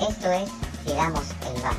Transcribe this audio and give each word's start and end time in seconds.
Esto 0.00 0.32
es 0.32 0.50
Pidamos 0.84 1.30
el 1.46 1.62
Bar, 1.62 1.76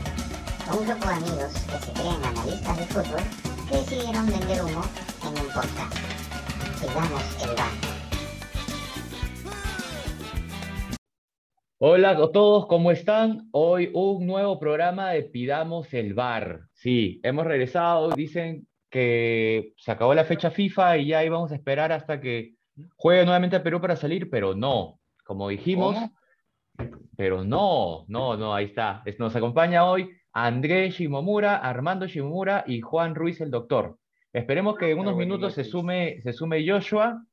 un 0.72 0.88
grupo 0.88 1.06
de 1.06 1.14
amigos 1.16 1.54
que 1.66 1.78
se 1.80 1.92
creen 1.92 2.24
analistas 2.24 2.78
de 2.78 2.86
fútbol 2.86 3.22
que 3.70 3.76
decidieron 3.76 4.26
vender 4.28 4.64
humo 4.64 4.82
en 5.22 5.28
un 5.28 5.48
podcast. 5.54 5.96
Pidamos 6.80 7.44
el 7.44 7.56
Bar. 7.58 7.72
Hola 11.78 12.12
a 12.12 12.32
todos, 12.32 12.68
¿cómo 12.68 12.92
están? 12.92 13.50
Hoy 13.52 13.92
un 13.94 14.26
nuevo 14.26 14.60
programa 14.60 15.12
de 15.12 15.24
Pidamos 15.24 15.94
el 15.94 16.14
Bar. 16.14 16.62
Sí, 16.72 17.20
hemos 17.22 17.46
regresado, 17.46 18.12
dicen 18.12 18.66
que 18.90 19.74
se 19.78 19.92
acabó 19.92 20.14
la 20.14 20.24
fecha 20.24 20.52
FIFA 20.52 21.00
y 21.00 21.08
ya 21.08 21.24
íbamos 21.26 21.52
a 21.52 21.56
esperar 21.56 21.92
hasta 21.92 22.22
que 22.22 22.54
juegue 22.96 23.26
nuevamente 23.26 23.58
a 23.58 23.64
Perú 23.64 23.82
para 23.82 23.98
salir, 23.98 24.30
pero 24.30 24.56
no, 24.56 25.00
como 25.26 25.50
dijimos, 25.50 25.98
pero 27.18 27.44
no, 27.44 28.06
no, 28.08 28.36
no, 28.38 28.54
ahí 28.54 28.66
está. 28.66 29.02
Es- 29.06 29.20
Nos 29.20 29.36
acompaña 29.36 29.86
hoy 29.86 30.10
Andrés 30.34 30.96
Shimomura, 30.96 31.58
Armando 31.58 32.08
Shimomura 32.08 32.64
y 32.68 32.82
Juan 32.82 33.16
Ruiz 33.16 33.40
el 33.42 33.52
doctor. 33.52 33.98
Esperemos 34.34 34.78
que 34.78 34.92
en 34.92 35.00
unos 35.00 35.16
minutos 35.16 35.54
se 35.54 35.64
sume, 35.64 36.22
se 36.22 36.34
sume 36.34 36.68
Joshua. 36.68 37.24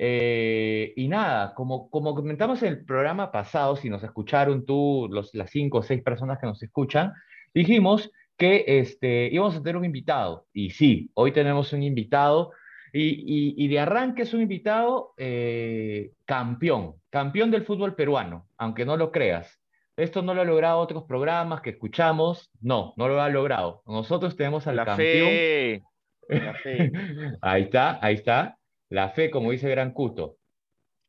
Eh, 0.00 0.92
y 0.96 1.08
nada, 1.08 1.54
como, 1.54 1.90
como 1.90 2.14
comentamos 2.14 2.62
en 2.62 2.68
el 2.68 2.84
programa 2.84 3.32
pasado, 3.32 3.74
si 3.74 3.90
nos 3.90 4.02
escucharon 4.04 4.64
tú, 4.64 5.08
los, 5.10 5.34
las 5.34 5.50
cinco 5.50 5.78
o 5.78 5.82
seis 5.82 6.02
personas 6.02 6.38
que 6.38 6.46
nos 6.46 6.62
escuchan, 6.62 7.12
dijimos 7.52 8.10
que 8.36 8.64
este, 8.68 9.28
íbamos 9.32 9.56
a 9.56 9.62
tener 9.62 9.76
un 9.76 9.84
invitado. 9.84 10.46
Y 10.52 10.70
sí, 10.70 11.10
hoy 11.14 11.32
tenemos 11.32 11.72
un 11.72 11.82
invitado. 11.82 12.52
Y, 12.92 13.02
y- 13.02 13.54
y 13.64 13.68
de 13.68 13.80
arranque 13.80 14.22
es 14.22 14.32
un 14.34 14.40
invitado 14.42 15.12
eh, 15.16 16.12
campeón, 16.24 16.94
campeón 17.10 17.50
del 17.50 17.64
fútbol 17.64 17.94
peruano, 17.94 18.46
aunque 18.56 18.84
no 18.84 18.96
lo 18.96 19.10
creas. 19.12 19.60
Esto 19.96 20.22
no 20.22 20.32
lo 20.32 20.42
ha 20.42 20.44
logrado 20.44 20.78
otros 20.78 21.04
programas 21.04 21.60
que 21.60 21.70
escuchamos. 21.70 22.50
No, 22.60 22.94
no 22.96 23.08
lo 23.08 23.20
ha 23.20 23.28
logrado. 23.28 23.82
Nosotros 23.86 24.36
tenemos 24.36 24.66
al 24.66 24.76
La 24.76 24.84
campeón. 24.84 25.28
fe. 25.28 25.82
La 26.28 26.54
fe. 26.54 26.92
Ahí 27.42 27.62
está, 27.62 27.98
ahí 28.02 28.14
está. 28.14 28.58
La 28.90 29.08
fe, 29.10 29.30
como 29.30 29.50
dice 29.50 29.68
Gran 29.68 29.92
Cuto. 29.92 30.36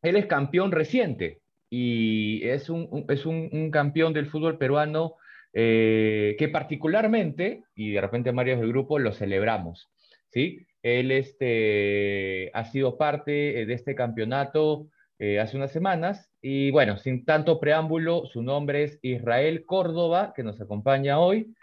Él 0.01 0.15
es 0.15 0.25
campeón 0.25 0.71
reciente 0.71 1.39
y 1.69 2.41
es 2.47 2.69
un, 2.69 2.87
un- 2.89 3.05
es 3.09 3.25
un, 3.25 3.49
un 3.51 3.69
campeón 3.69 4.11
del 4.13 4.25
fútbol 4.27 4.57
peruano 4.57 5.15
eh, 5.53 6.35
que 6.39 6.47
particularmente, 6.49 7.63
y 7.75 7.91
de 7.91 8.01
repente 8.01 8.31
varios 8.31 8.59
del 8.59 8.69
grupo, 8.69 8.97
lo 8.99 9.11
celebramos. 9.13 9.87
¿sí? 10.31 10.65
Él 10.81 11.11
este, 11.11 12.51
ha 12.53 12.65
sido 12.65 12.97
parte 12.97 13.61
eh, 13.61 13.65
de 13.65 13.73
este 13.73 13.95
campeonato 13.95 14.87
eh, 15.17 15.39
hace 15.39 15.57
unas 15.57 15.71
semanas 15.71 16.31
y 16.41 16.71
bueno, 16.71 16.97
sin 16.97 17.25
tanto 17.25 17.59
preámbulo, 17.59 18.25
su 18.25 18.41
nombre 18.41 18.83
es 18.83 18.99
Israel 19.01 19.65
Córdoba, 19.65 20.33
que 20.35 20.43
nos 20.43 20.61
acompaña 20.61 21.19
hoy. 21.19 21.53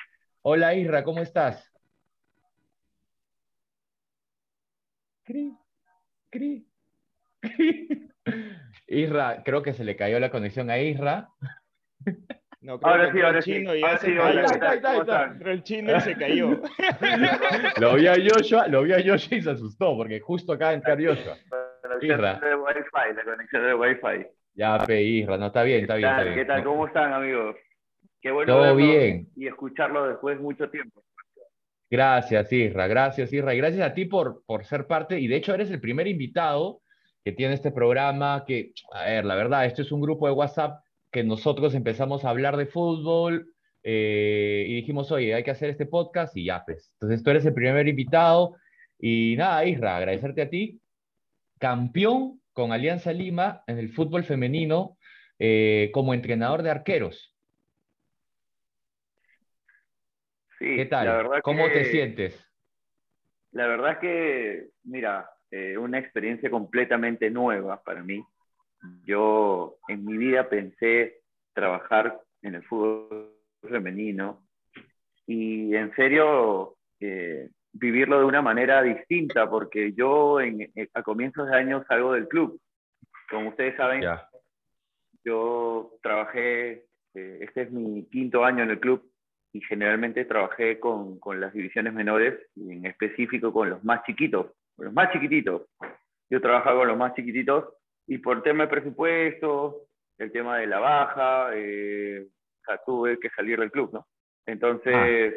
Hola 0.43 0.75
Isra, 0.75 1.03
¿cómo 1.05 1.21
estás? 1.21 1.73
Cri, 5.25 5.53
cri, 6.31 6.67
cri. 7.41 8.09
Isra, 8.87 9.43
creo 9.45 9.63
que 9.63 9.73
se 9.73 9.85
le 9.85 9.97
cayó 9.97 10.21
la 10.21 10.31
conexión 10.31 10.71
a 10.71 10.79
Isra. 10.79 11.29
No, 12.67 12.81
creo 12.81 12.93
Ahora 12.93 13.07
que 13.07 13.13
sí, 13.13 13.25
ahora 13.25 13.39
el 13.39 13.45
sí. 13.45 13.53
chino 13.53 13.75
y 13.77 13.83
Ahora 13.83 13.99
se 13.99 14.07
sí, 14.07 14.13
Ahí 14.21 14.35
¿qué 14.35 14.41
está, 14.45 14.75
está, 14.75 14.89
¿Cómo 14.89 14.93
ahí 14.95 15.01
están? 15.01 15.33
Entró 15.33 15.51
el 15.53 15.63
chino 15.63 15.97
y 15.97 16.01
se 16.01 16.17
cayó. 16.17 16.49
Lo 17.81 17.95
vi 17.95 18.07
a 18.09 18.15
Joshua, 18.15 18.67
lo 18.67 18.83
vi 18.83 18.93
a 18.93 18.97
Joshua 18.97 19.39
y 19.39 19.43
se 19.43 19.51
asustó 19.51 19.97
porque 19.97 20.19
justo 20.19 20.53
acaba 20.53 20.73
de 20.73 20.77
entrar 20.79 20.99
Joshua. 20.99 21.37
La 21.51 21.89
conexión 21.89 22.19
Isra. 22.19 22.41
de 22.41 22.57
Wi-Fi, 22.57 23.15
la 23.15 23.25
conexión 23.25 23.63
de 23.63 23.75
Wi-Fi. 23.75 24.27
Ya, 24.55 24.79
pe, 24.85 25.01
Isra, 25.01 25.39
no, 25.39 25.47
está 25.47 25.63
bien, 25.63 25.83
está 25.83 25.95
¿Qué 25.95 25.99
bien, 25.99 26.11
está. 26.11 26.35
¿Qué 26.35 26.45
tal? 26.45 26.65
¿Cómo 26.65 26.87
están, 26.89 27.13
amigos? 27.13 27.55
Qué 28.21 28.33
bueno 28.33 28.53
Todo 28.53 28.75
bien. 28.75 29.29
y 29.37 29.47
escucharlo 29.47 30.09
después 30.09 30.37
de 30.37 30.43
mucho 30.43 30.69
tiempo. 30.69 31.05
Gracias, 31.89 32.53
Isra, 32.53 32.89
gracias, 32.89 33.33
Isra, 33.33 33.55
y 33.55 33.59
gracias 33.59 33.89
a 33.89 33.95
ti 33.95 34.07
por, 34.07 34.43
por 34.45 34.65
ser 34.65 34.89
parte, 34.89 35.21
y 35.21 35.29
de 35.29 35.37
hecho 35.37 35.55
eres 35.55 35.71
el 35.71 35.81
primer 35.81 36.09
invitado 36.09 36.81
que 37.25 37.31
tiene 37.31 37.55
este 37.55 37.71
programa, 37.71 38.43
que, 38.45 38.73
a 38.93 39.05
ver, 39.05 39.25
la 39.25 39.37
verdad, 39.37 39.67
esto 39.67 39.83
es 39.83 39.93
un 39.93 40.01
grupo 40.01 40.27
de 40.27 40.33
WhatsApp 40.33 40.81
que 41.17 41.25
nosotros 41.25 41.75
empezamos 41.75 42.27
a 42.27 42.29
hablar 42.29 42.59
de 42.59 42.67
fútbol 42.67 43.55
eh, 43.83 44.67
y 44.69 44.75
dijimos, 44.75 45.11
oye, 45.11 45.33
hay 45.33 45.45
que 45.45 45.51
hacer 45.51 45.71
este 45.71 45.87
podcast 45.87 46.37
y 46.37 46.45
ya, 46.45 46.63
pues. 46.63 46.93
Entonces 46.93 47.23
tú 47.23 47.31
eres 47.31 47.47
el 47.47 47.55
primer 47.55 47.89
invitado 47.89 48.57
y 48.99 49.35
nada, 49.39 49.65
Isra, 49.65 49.97
agradecerte 49.97 50.43
a 50.43 50.51
ti, 50.51 50.79
campeón 51.59 52.43
con 52.53 52.71
Alianza 52.71 53.15
Lima 53.15 53.63
en 53.67 53.79
el 53.79 53.89
fútbol 53.95 54.25
femenino 54.25 54.99
eh, 55.39 55.91
como 55.95 56.13
entrenador 56.13 56.63
de 56.63 56.69
arqueros. 56.69 57.35
Sí, 60.59 60.77
¿Qué 60.77 60.85
tal? 60.85 61.07
La 61.07 61.17
verdad 61.17 61.39
¿Cómo 61.43 61.65
que, 61.69 61.71
te 61.71 61.85
sientes? 61.87 62.47
La 63.53 63.67
verdad 63.67 63.93
es 63.93 63.99
que, 64.01 64.69
mira, 64.85 65.31
eh, 65.51 65.79
una 65.79 65.99
experiencia 65.99 66.51
completamente 66.51 67.31
nueva 67.31 67.83
para 67.83 68.03
mí. 68.03 68.23
Yo 69.05 69.77
en 69.89 70.05
mi 70.05 70.17
vida 70.17 70.49
pensé 70.49 71.21
trabajar 71.55 72.21
en 72.43 72.55
el 72.57 72.63
fútbol 72.65 73.33
femenino 73.63 74.43
y 75.27 75.75
en 75.75 75.95
serio 75.95 76.77
eh, 77.01 77.51
vivirlo 77.73 78.19
de 78.21 78.25
una 78.25 78.43
manera 78.43 78.83
distinta 78.83 79.49
porque 79.49 79.93
yo 79.93 80.41
en- 80.41 80.63
eh, 80.75 80.89
a 80.95 81.03
comienzos 81.03 81.49
de 81.49 81.57
año 81.57 81.85
salgo 81.89 82.13
del 82.13 82.29
club. 82.29 82.61
Como 83.31 83.49
ustedes 83.51 83.77
saben, 83.77 84.03
yo 85.25 85.93
trabajé, 86.03 86.85
eh, 87.15 87.39
este 87.41 87.63
es 87.63 87.71
mi 87.73 88.05
quinto 88.07 88.45
año 88.45 88.63
en 88.63 88.71
el 88.71 88.81
club 88.81 89.03
y 89.53 89.61
generalmente 89.63 90.25
trabajé 90.25 90.79
con, 90.79 91.19
con 91.19 91.41
las 91.41 91.53
divisiones 91.53 91.93
menores 91.93 92.39
y 92.55 92.73
en 92.73 92.87
específico 92.87 93.53
con 93.53 93.71
los 93.71 93.83
más 93.85 94.05
chiquitos, 94.05 94.53
los 94.77 94.93
más 94.93 95.11
chiquititos. 95.13 95.63
Yo 96.31 96.41
trabajaba 96.41 96.81
con 96.81 96.89
los 96.89 96.99
más 96.99 97.15
chiquititos 97.15 97.65
y 98.07 98.19
por 98.19 98.43
tema 98.43 98.65
de 98.65 98.71
presupuesto, 98.71 99.89
el 100.19 100.33
tema 100.33 100.59
de 100.59 100.67
la 100.67 100.79
baja, 100.79 101.51
eh, 101.55 102.27
tuve 102.85 103.19
que 103.19 103.31
salir 103.31 103.59
del 103.59 103.71
club, 103.71 103.91
¿no? 103.93 104.07
Entonces, 104.47 105.35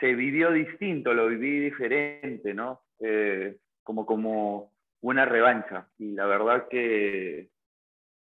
se 0.00 0.14
vivió 0.14 0.50
distinto, 0.50 1.14
lo 1.14 1.28
viví 1.28 1.60
diferente, 1.60 2.54
¿no? 2.54 2.82
Eh, 3.00 3.56
como, 3.82 4.04
como 4.06 4.72
una 5.00 5.24
revancha. 5.24 5.88
Y 5.98 6.12
la 6.12 6.26
verdad 6.26 6.68
que, 6.68 7.48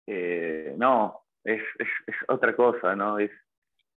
eh, 0.06 0.74
no, 0.76 1.20
es, 1.42 1.62
es, 1.78 1.88
es 2.06 2.16
otra 2.28 2.54
cosa, 2.54 2.94
¿no? 2.94 3.18
Es, 3.18 3.30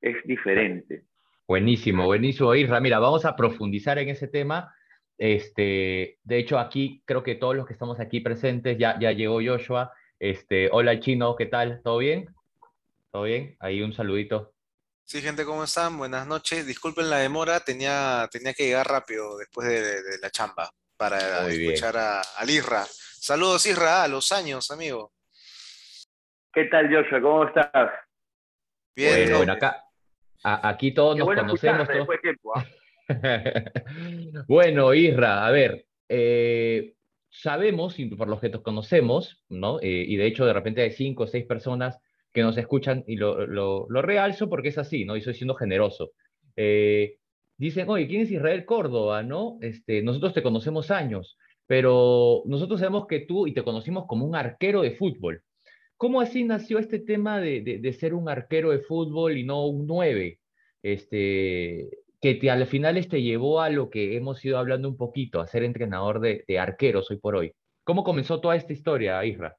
es 0.02 0.24
diferente. 0.26 1.04
Buenísimo, 1.48 2.06
buenísimo, 2.06 2.56
Isra. 2.56 2.80
Mira, 2.80 3.00
vamos 3.00 3.26
a 3.26 3.36
profundizar 3.36 4.00
en 4.00 4.10
ese 4.10 4.28
tema. 4.28 4.74
Este, 5.18 6.20
de 6.24 6.38
hecho, 6.38 6.60
aquí 6.60 7.02
creo 7.06 7.24
que 7.24 7.36
todos 7.36 7.56
los 7.56 7.66
que 7.66 7.74
estamos 7.74 8.00
aquí 8.00 8.20
presentes, 8.20 8.78
ya, 8.78 8.98
ya 9.00 9.12
llegó 9.12 9.40
Joshua. 9.44 9.94
Este, 10.20 10.70
hola 10.72 11.00
Chino, 11.00 11.36
¿qué 11.36 11.46
tal? 11.46 11.82
¿Todo 11.84 11.98
bien? 12.00 12.34
¿Todo 13.12 13.24
bien? 13.24 13.56
Ahí 13.60 13.82
un 13.82 13.94
saludito. 13.94 14.54
Sí, 15.04 15.22
gente, 15.22 15.46
¿cómo 15.46 15.64
están? 15.64 15.98
Buenas 15.98 16.26
noches. 16.28 16.66
Disculpen 16.66 17.10
la 17.10 17.18
demora, 17.18 17.60
tenía, 17.60 18.28
tenía 18.32 18.54
que 18.54 18.66
llegar 18.66 18.88
rápido 18.88 19.38
después 19.38 19.68
de, 19.68 19.82
de 20.02 20.18
la 20.22 20.30
chamba 20.32 20.70
para 20.98 21.44
Muy 21.44 21.58
bien. 21.60 21.72
escuchar 21.74 21.96
a, 21.98 22.22
al 22.22 22.50
Isra. 22.50 22.84
Saludos, 22.86 23.66
Isra, 23.68 24.04
a 24.04 24.08
los 24.08 24.32
años, 24.32 24.72
amigo. 24.72 25.14
¿Qué 26.54 26.66
tal, 26.66 26.88
Joshua? 26.94 27.22
¿Cómo 27.22 27.44
estás? 27.46 27.92
Bien, 28.96 29.14
Bueno, 29.24 29.38
bueno, 29.38 29.54
acá, 29.54 29.84
a- 30.44 30.70
aquí 30.70 30.94
todos 30.94 31.16
Qué 31.16 31.20
nos 31.20 31.26
bueno 31.28 31.42
conocemos. 31.44 31.82
escucharte 31.82 31.94
todos- 31.94 31.98
después 32.08 32.18
de 32.18 32.22
tiempo. 32.22 32.58
¿ah? 32.58 32.66
Bueno, 34.48 34.94
Isra, 34.94 35.46
a 35.46 35.52
ver, 35.52 35.86
eh, 36.10 36.96
sabemos, 37.30 38.00
y 38.00 38.06
por 38.08 38.28
los 38.28 38.40
que 38.40 38.52
conocemos, 38.52 39.44
¿no? 39.50 39.80
Eh, 39.82 40.06
y 40.08 40.16
de 40.16 40.26
hecho, 40.26 40.46
de 40.46 40.54
repente 40.54 40.82
hay 40.82 40.92
cinco 40.92 41.24
o 41.24 41.28
seis 41.28 41.46
personas 41.46 41.98
que 42.34 42.42
nos 42.42 42.58
escuchan 42.58 43.04
y 43.08 43.16
lo, 43.16 43.46
lo, 43.48 44.02
realzo 44.02 44.50
porque 44.50 44.70
es 44.70 44.78
así, 44.78 45.06
¿no? 45.06 45.16
Y 45.16 45.22
soy 45.22 45.36
siendo 45.36 45.56
generoso. 45.56 46.12
Eh, 46.56 47.18
dicen, 47.58 47.90
oye, 47.90 48.08
¿quién 48.08 48.22
es 48.22 48.32
Israel 48.32 48.66
Córdoba, 48.66 49.24
no? 49.24 49.58
Este, 49.62 50.02
nosotros 50.02 50.34
te 50.34 50.44
conocemos 50.44 50.92
años, 50.92 51.38
pero 51.66 52.44
nosotros 52.46 52.80
sabemos 52.80 53.08
que 53.08 53.22
tú 53.22 53.48
y 53.48 53.54
te 53.54 53.64
conocimos 53.64 54.06
como 54.08 54.26
un 54.26 54.36
arquero 54.36 54.82
de 54.82 54.92
fútbol. 54.92 55.44
¿Cómo 55.98 56.20
así 56.20 56.44
nació 56.44 56.80
este 56.80 57.00
tema 57.00 57.40
de, 57.40 57.62
de, 57.62 57.80
de 57.80 57.94
ser 57.94 58.14
un 58.14 58.28
arquero 58.28 58.72
de 58.72 58.80
fútbol 58.80 59.38
y 59.38 59.44
no 59.46 59.66
un 59.68 59.88
nueve? 59.88 60.40
Este, 60.84 61.90
que 62.22 62.36
te, 62.36 62.50
al 62.50 62.66
final 62.68 62.98
este 62.98 63.22
llevó 63.22 63.62
a 63.62 63.70
lo 63.70 63.90
que 63.90 64.16
hemos 64.16 64.44
ido 64.44 64.58
hablando 64.58 64.90
un 64.90 64.98
poquito, 64.98 65.42
a 65.42 65.48
ser 65.48 65.64
entrenador 65.64 66.20
de, 66.20 66.44
arqueros 66.60 67.10
hoy 67.12 67.18
por 67.18 67.36
hoy. 67.36 67.54
¿Cómo 67.84 68.04
comenzó 68.04 68.42
toda 68.42 68.56
esta 68.56 68.74
historia, 68.74 69.24
Isra? 69.24 69.56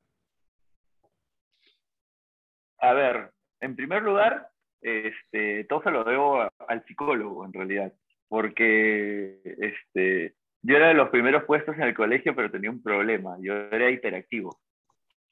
A 2.78 2.92
ver, 2.92 3.30
en 3.60 3.76
primer 3.76 4.02
lugar, 4.02 4.48
este, 4.80 5.64
todo 5.64 5.82
se 5.82 5.90
lo 5.90 6.04
debo 6.04 6.48
al 6.68 6.84
psicólogo, 6.86 7.44
en 7.44 7.52
realidad, 7.52 7.92
porque 8.28 9.40
este, 9.44 10.34
yo 10.62 10.76
era 10.76 10.88
de 10.88 10.94
los 10.94 11.10
primeros 11.10 11.44
puestos 11.44 11.76
en 11.76 11.82
el 11.82 11.94
colegio, 11.94 12.34
pero 12.34 12.50
tenía 12.50 12.70
un 12.70 12.82
problema, 12.82 13.36
yo 13.40 13.54
era 13.54 13.90
hiperactivo. 13.90 14.58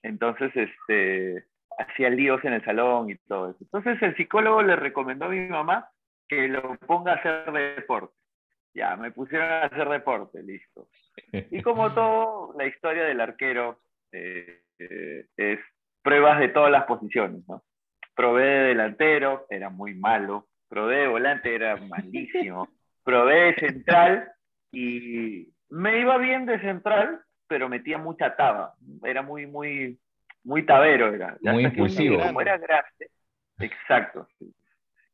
Entonces, 0.02 0.52
este, 0.54 1.46
hacía 1.78 2.10
líos 2.10 2.44
en 2.44 2.54
el 2.54 2.64
salón 2.64 3.10
y 3.10 3.16
todo 3.16 3.50
eso. 3.50 3.58
Entonces 3.60 4.00
el 4.02 4.16
psicólogo 4.16 4.62
le 4.62 4.76
recomendó 4.76 5.26
a 5.26 5.30
mi 5.30 5.40
mamá 5.48 5.88
que 6.28 6.48
lo 6.48 6.76
ponga 6.78 7.12
a 7.12 7.16
hacer 7.16 7.52
deporte. 7.52 8.14
Ya, 8.74 8.96
me 8.96 9.12
pusieron 9.12 9.48
a 9.48 9.64
hacer 9.64 9.88
deporte, 9.88 10.42
listo. 10.42 10.88
Y 11.32 11.62
como 11.62 11.92
todo, 11.94 12.54
la 12.58 12.66
historia 12.66 13.04
del 13.04 13.20
arquero 13.20 13.80
eh, 14.10 14.62
eh, 14.78 15.26
es 15.36 15.60
pruebas 16.02 16.40
de 16.40 16.48
todas 16.48 16.70
las 16.70 16.84
posiciones, 16.84 17.46
¿no? 17.48 17.62
Probé 18.14 18.44
de 18.44 18.68
delantero, 18.68 19.46
era 19.48 19.70
muy 19.70 19.94
malo. 19.94 20.48
Probé 20.68 20.96
de 20.96 21.08
volante, 21.08 21.54
era 21.54 21.76
malísimo. 21.76 22.68
Probé 23.04 23.34
de 23.34 23.54
central 23.54 24.32
y 24.72 25.48
me 25.68 26.00
iba 26.00 26.16
bien 26.18 26.46
de 26.46 26.60
central, 26.60 27.20
pero 27.48 27.68
metía 27.68 27.98
mucha 27.98 28.34
taba. 28.36 28.74
Era 29.02 29.22
muy, 29.22 29.46
muy, 29.46 29.98
muy 30.42 30.64
tabero. 30.64 31.12
Era. 31.14 31.36
Muy 31.42 31.64
impulsivo. 31.64 32.20
Como 32.20 32.40
era 32.40 32.56
grande, 32.58 33.10
exacto. 33.58 34.28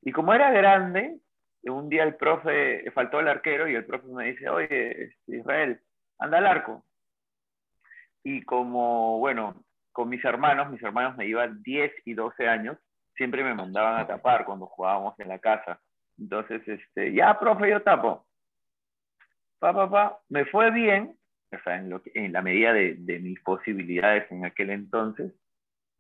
Y 0.02 0.12
como 0.12 0.32
era 0.32 0.50
grande, 0.50 1.19
un 1.64 1.88
día 1.88 2.05
el 2.05 2.17
profe, 2.17 2.91
faltó 2.93 3.20
el 3.20 3.29
arquero 3.29 3.69
y 3.69 3.75
el 3.75 3.85
profe 3.85 4.06
me 4.08 4.32
dice, 4.32 4.49
oye, 4.49 5.05
este, 5.05 5.37
Israel, 5.37 5.81
anda 6.19 6.38
al 6.38 6.47
arco. 6.47 6.85
Y 8.23 8.43
como, 8.43 9.19
bueno, 9.19 9.64
con 9.93 10.08
mis 10.08 10.25
hermanos, 10.25 10.70
mis 10.70 10.82
hermanos 10.82 11.17
me 11.17 11.26
iban 11.26 11.62
10 11.62 11.93
y 12.05 12.14
12 12.14 12.49
años, 12.49 12.79
siempre 13.14 13.44
me 13.44 13.55
mandaban 13.55 14.00
a 14.00 14.06
tapar 14.06 14.44
cuando 14.44 14.67
jugábamos 14.67 15.19
en 15.20 15.29
la 15.29 15.38
casa. 15.38 15.81
Entonces, 16.19 16.67
este, 16.67 17.12
ya, 17.12 17.38
profe, 17.38 17.70
yo 17.70 17.82
tapo. 17.82 18.26
Pa, 19.58 19.73
pa, 19.73 19.91
pa. 19.91 20.19
Me 20.29 20.44
fue 20.47 20.70
bien, 20.70 21.17
o 21.52 21.58
sea, 21.62 21.76
en, 21.76 21.91
lo 21.91 22.02
en 22.14 22.32
la 22.32 22.43
medida 22.43 22.73
de, 22.73 22.94
de, 22.94 23.19
mis 23.19 23.41
posibilidades 23.41 24.31
en 24.31 24.44
aquel 24.44 24.70
entonces, 24.70 25.32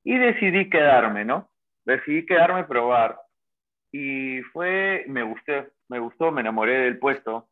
y 0.04 0.16
decidí 0.16 0.70
quedarme, 0.70 1.24
¿no? 1.24 1.50
Decidí 1.84 2.24
quedarme 2.24 2.64
probar. 2.64 3.18
Y 3.92 4.40
fue, 4.52 5.04
me 5.08 5.22
gustó, 5.22 5.52
me 5.88 5.98
gustó, 5.98 6.30
me 6.30 6.40
enamoré 6.42 6.78
del 6.80 6.98
puesto. 6.98 7.48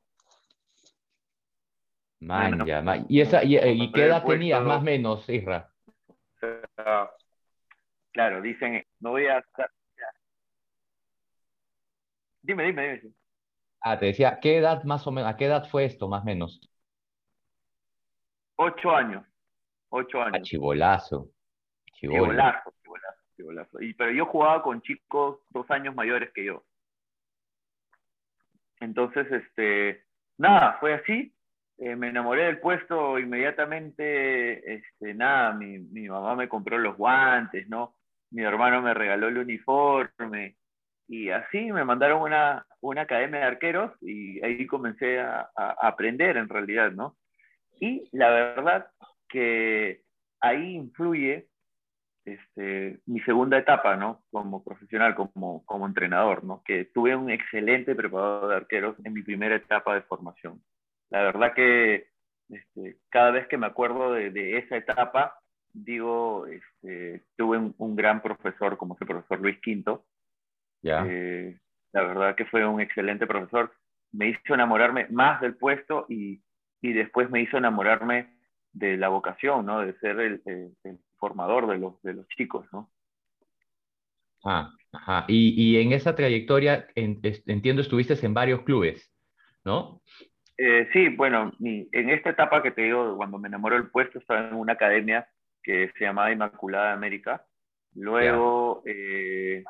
Man, 2.20 2.67
ya, 2.67 2.82
man. 2.82 3.06
¿Y, 3.08 3.20
esa, 3.20 3.44
y, 3.44 3.56
y 3.56 3.93
qué 3.93 4.06
edad 4.06 4.25
tenías 4.25 4.62
más 4.62 4.79
o 4.79 4.82
menos, 4.82 5.29
Isra? 5.29 5.70
claro, 8.12 8.43
dicen, 8.43 8.85
no 9.00 9.11
voy 9.11 9.26
a... 9.26 9.44
Dime, 12.43 12.64
dime, 12.64 13.00
dime. 13.00 13.14
Ah, 13.81 13.99
te 13.99 14.06
decía, 14.06 14.38
¿qué 14.40 14.58
edad 14.58 14.82
más 14.85 15.06
o 15.06 15.12
menos, 15.12 15.31
a 15.31 15.37
qué 15.37 15.44
edad 15.46 15.69
fue 15.69 15.85
esto, 15.85 16.08
más 16.08 16.23
o 16.23 16.25
menos? 16.25 16.61
Ocho 18.56 18.90
años, 18.90 19.25
ocho 19.90 20.20
A 20.20 20.26
años. 20.26 20.49
chibolazo. 20.49 21.31
Chibolo. 21.93 22.25
Chibolazo, 22.25 22.75
chibolazo, 23.38 23.79
chibolazo. 23.79 23.82
Y, 23.82 23.94
pero 23.94 24.11
yo 24.11 24.26
jugaba 24.26 24.62
con 24.62 24.82
chicos 24.82 25.38
dos 25.50 25.70
años 25.70 25.94
mayores 25.94 26.31
que 26.32 26.44
yo. 26.44 26.64
Entonces, 28.81 29.31
este, 29.31 30.05
nada, 30.37 30.76
fue 30.81 30.94
así. 30.94 31.32
Eh, 31.79 31.94
me 31.94 32.08
enamoré 32.08 32.44
del 32.44 32.61
puesto 32.61 33.19
inmediatamente. 33.19 34.75
Este, 34.75 35.14
nada, 35.14 35.52
mi, 35.52 35.79
mi 35.79 36.08
mamá 36.08 36.35
me 36.35 36.49
compró 36.49 36.79
los 36.79 36.96
guantes, 36.96 37.69
¿no? 37.69 37.96
Mi 38.31 38.43
hermano 38.43 38.82
me 38.82 38.94
regaló 38.94 39.29
el 39.29 39.38
uniforme. 39.38 40.56
Y 41.08 41.31
así 41.31 41.73
me 41.73 41.85
mandaron 41.85 42.20
una, 42.20 42.67
una 42.81 43.02
academia 43.02 43.40
de 43.40 43.46
arqueros 43.46 43.93
y 44.02 44.44
ahí 44.44 44.67
comencé 44.67 45.20
a, 45.20 45.50
a 45.56 45.88
aprender 45.88 46.37
en 46.37 46.49
realidad, 46.49 46.93
¿no? 46.93 47.17
Y 47.81 48.08
la 48.12 48.29
verdad 48.29 48.90
que 49.29 50.02
ahí 50.40 50.75
influye 50.75 51.49
este, 52.34 53.00
mi 53.06 53.20
segunda 53.20 53.58
etapa, 53.58 53.96
¿no? 53.96 54.22
Como 54.30 54.64
profesional, 54.64 55.14
como, 55.14 55.64
como 55.64 55.86
entrenador, 55.86 56.44
¿no? 56.44 56.62
Que 56.64 56.86
tuve 56.86 57.14
un 57.16 57.30
excelente 57.30 57.94
preparador 57.94 58.50
de 58.50 58.56
arqueros 58.56 58.96
en 59.04 59.12
mi 59.12 59.22
primera 59.22 59.56
etapa 59.56 59.94
de 59.94 60.02
formación. 60.02 60.62
La 61.10 61.22
verdad 61.22 61.54
que 61.54 62.08
este, 62.48 62.98
cada 63.10 63.30
vez 63.30 63.46
que 63.48 63.58
me 63.58 63.66
acuerdo 63.66 64.12
de, 64.12 64.30
de 64.30 64.58
esa 64.58 64.76
etapa, 64.76 65.38
digo, 65.72 66.46
este, 66.46 67.25
tuve 67.36 67.58
un, 67.58 67.75
un, 67.78 67.96
gran 67.96 68.22
profesor 68.22 68.76
como 68.76 68.94
es 68.94 69.00
el 69.02 69.06
profesor 69.06 69.40
Luis 69.40 69.58
Quinto. 69.60 70.06
Ya. 70.82 71.04
Eh, 71.06 71.58
la 71.92 72.02
verdad 72.02 72.34
que 72.36 72.46
fue 72.46 72.66
un 72.66 72.80
excelente 72.80 73.26
profesor. 73.26 73.72
Me 74.12 74.28
hizo 74.28 74.54
enamorarme 74.54 75.06
más 75.10 75.40
del 75.40 75.56
puesto 75.56 76.06
y, 76.08 76.42
y 76.80 76.92
después 76.92 77.30
me 77.30 77.42
hizo 77.42 77.58
enamorarme 77.58 78.34
de 78.72 78.96
la 78.96 79.08
vocación, 79.08 79.66
¿no? 79.66 79.80
De 79.80 79.98
ser 79.98 80.20
el, 80.20 80.42
el, 80.46 80.72
el 80.84 80.98
formador 81.19 81.67
de 81.69 81.79
los, 81.79 82.00
de 82.03 82.15
los 82.15 82.29
chicos, 82.29 82.67
¿no? 82.73 82.91
Ah, 84.44 84.73
ajá. 84.93 85.25
Y, 85.29 85.55
y 85.61 85.81
en 85.81 85.93
esa 85.93 86.15
trayectoria, 86.15 86.87
en, 86.94 87.20
entiendo, 87.47 87.82
estuviste 87.82 88.15
en 88.25 88.35
varios 88.35 88.62
clubes, 88.62 89.12
¿no? 89.65 90.00
Eh, 90.56 90.88
sí, 90.93 91.09
bueno, 91.11 91.53
en 91.61 92.11
esta 92.11 92.31
etapa 92.31 92.62
que 92.62 92.73
te 92.73 92.82
digo, 92.82 93.17
cuando 93.17 93.38
me 93.38 93.47
enamoró 93.47 93.76
el 93.76 93.91
puesto, 93.91 94.19
estaba 94.19 94.49
en 94.49 94.55
una 94.55 94.73
academia 94.73 95.29
que 95.62 95.93
se 95.97 96.05
llamaba 96.05 96.32
Inmaculada 96.32 96.93
América. 96.93 97.44
Luego 97.94 98.82
eh, 98.87 99.62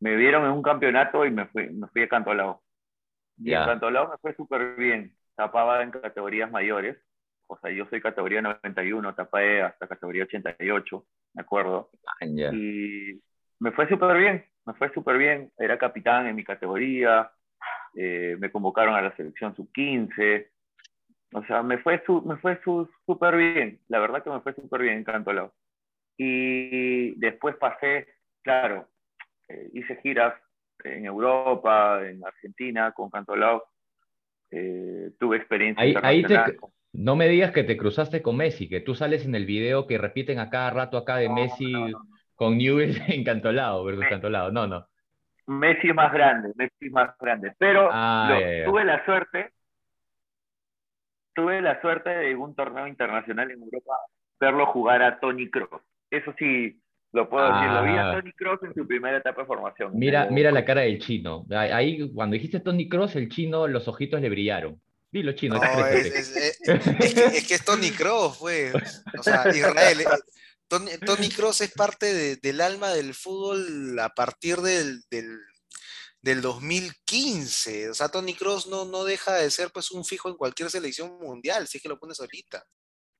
me 0.00 0.14
vieron 0.14 0.44
en 0.44 0.52
un 0.52 0.62
campeonato 0.62 1.24
y 1.24 1.30
me 1.30 1.46
fui, 1.46 1.70
me 1.70 1.88
fui 1.88 2.02
a 2.02 2.08
Cantolao. 2.08 2.62
Y 3.38 3.52
en 3.52 3.64
Cantolao 3.64 4.10
me 4.10 4.18
fue 4.18 4.34
súper 4.34 4.76
bien. 4.76 5.16
Tapaba 5.34 5.82
en 5.82 5.90
categorías 5.90 6.50
mayores. 6.50 6.96
O 7.48 7.58
sea, 7.58 7.70
yo 7.70 7.86
soy 7.86 8.00
categoría 8.00 8.42
91, 8.42 9.14
tapé 9.14 9.62
hasta 9.62 9.88
categoría 9.88 10.24
88, 10.24 11.04
me 11.34 11.42
acuerdo. 11.42 11.90
Ya. 12.20 12.50
Y 12.52 13.20
me 13.58 13.72
fue 13.72 13.88
súper 13.88 14.16
bien, 14.18 14.44
me 14.66 14.74
fue 14.74 14.92
súper 14.92 15.16
bien. 15.16 15.50
Era 15.58 15.78
capitán 15.78 16.26
en 16.26 16.36
mi 16.36 16.44
categoría, 16.44 17.30
eh, 17.94 18.36
me 18.38 18.50
convocaron 18.50 18.94
a 18.94 19.02
la 19.02 19.16
selección 19.16 19.56
sub-15. 19.56 20.46
O 21.32 21.44
sea, 21.44 21.62
me 21.62 21.78
fue 21.78 22.02
su, 22.04 22.22
me 22.22 22.36
fue 22.36 22.60
su, 22.62 22.88
súper 23.06 23.36
bien, 23.36 23.80
la 23.88 23.98
verdad 23.98 24.22
que 24.22 24.30
me 24.30 24.40
fue 24.40 24.54
súper 24.54 24.82
bien 24.82 24.98
en 24.98 25.04
Cantolao. 25.04 25.52
Y 26.16 27.14
después 27.18 27.56
pasé, 27.56 28.08
claro, 28.42 28.88
eh, 29.48 29.70
hice 29.72 29.96
giras 30.02 30.34
en 30.84 31.06
Europa, 31.06 32.00
en 32.06 32.24
Argentina, 32.24 32.92
con 32.92 33.10
Cantolao. 33.10 33.64
Eh, 34.50 35.12
tuve 35.18 35.36
experiencia 35.36 35.82
Ahí, 35.82 35.94
ahí 36.02 36.22
te. 36.24 36.56
No 36.92 37.16
me 37.16 37.28
digas 37.28 37.52
que 37.52 37.64
te 37.64 37.76
cruzaste 37.76 38.22
con 38.22 38.36
Messi, 38.36 38.68
que 38.68 38.80
tú 38.80 38.94
sales 38.94 39.24
en 39.24 39.34
el 39.34 39.46
video 39.46 39.86
que 39.86 39.98
repiten 39.98 40.38
a 40.38 40.50
cada 40.50 40.70
rato 40.70 40.96
acá 40.98 41.16
de 41.16 41.28
No, 41.28 41.34
Messi 41.34 41.72
no, 41.72 41.88
no. 41.88 41.98
con 42.34 42.58
Newell's 42.58 42.98
encantolado 43.08 43.84
versus 43.84 44.00
Me- 44.04 44.08
Cantolao. 44.10 44.50
No, 44.52 44.66
no. 44.66 44.86
Messi 45.46 45.88
es 45.88 45.94
más 45.94 46.12
grande, 46.12 46.52
Messi 46.56 46.86
es 46.86 46.92
más 46.92 47.16
grande. 47.18 47.52
Pero 47.58 47.88
Ah, 47.90 48.28
lo- 48.30 48.70
tuve 48.72 48.84
la 48.84 49.04
suerte, 49.04 49.52
tuve 51.34 51.60
la 51.62 51.80
suerte 51.80 52.10
de 52.10 52.34
un 52.34 52.54
torneo 52.54 52.86
internacional 52.86 53.50
en 53.50 53.62
Europa 53.62 53.94
verlo 54.40 54.66
jugar 54.66 55.02
a 55.02 55.18
Tony 55.20 55.50
Cross. 55.50 55.82
Eso 56.10 56.32
sí, 56.38 56.80
lo 57.12 57.28
puedo 57.28 57.46
decir, 57.52 57.68
lo 57.70 57.82
vi 57.82 57.90
a 57.90 58.10
Ah. 58.10 58.14
Tony 58.20 58.32
Cross 58.32 58.62
en 58.64 58.74
su 58.74 58.86
primera 58.86 59.18
etapa 59.18 59.42
de 59.42 59.46
formación. 59.46 59.92
Mira, 59.96 60.28
mira 60.30 60.50
la 60.52 60.64
cara 60.64 60.82
del 60.82 60.98
chino. 60.98 61.44
Ahí, 61.50 62.12
cuando 62.12 62.34
dijiste 62.34 62.60
Tony 62.60 62.88
Cross, 62.88 63.16
el 63.16 63.28
chino, 63.28 63.66
los 63.66 63.88
ojitos 63.88 64.20
le 64.20 64.28
brillaron. 64.30 64.80
Dilo, 65.10 65.32
chino, 65.32 65.56
No, 65.56 65.86
es, 65.86 66.06
exprésate. 66.06 66.48
es- 66.48 66.60
es- 66.68 66.86
es 67.00 67.14
que, 67.14 67.24
es 67.38 67.48
que 67.48 67.54
es 67.54 67.64
Tony 67.64 67.90
Cross, 67.90 68.36
pues. 68.38 68.74
O 69.18 69.22
sea, 69.22 69.44
Israel. 69.54 70.00
eh, 70.02 70.06
Tony, 70.68 70.90
Tony 71.04 71.28
Cross 71.30 71.62
es 71.62 71.72
parte 71.72 72.12
de- 72.12 72.36
del 72.36 72.60
alma 72.60 72.90
del 72.90 73.14
fútbol 73.14 73.98
a 73.98 74.10
partir 74.10 74.58
del, 74.58 75.00
del, 75.10 75.38
del 76.20 76.42
2015. 76.42 77.88
O 77.90 77.94
sea, 77.94 78.08
Tony 78.08 78.34
Cross 78.34 78.66
no, 78.66 78.84
no 78.84 79.04
deja 79.04 79.34
de 79.36 79.50
ser 79.50 79.70
pues 79.72 79.90
un 79.90 80.04
fijo 80.04 80.28
en 80.28 80.36
cualquier 80.36 80.70
selección 80.70 81.18
mundial, 81.18 81.66
si 81.66 81.78
es 81.78 81.82
que 81.82 81.88
lo 81.88 81.98
pones 81.98 82.20
ahorita. 82.20 82.62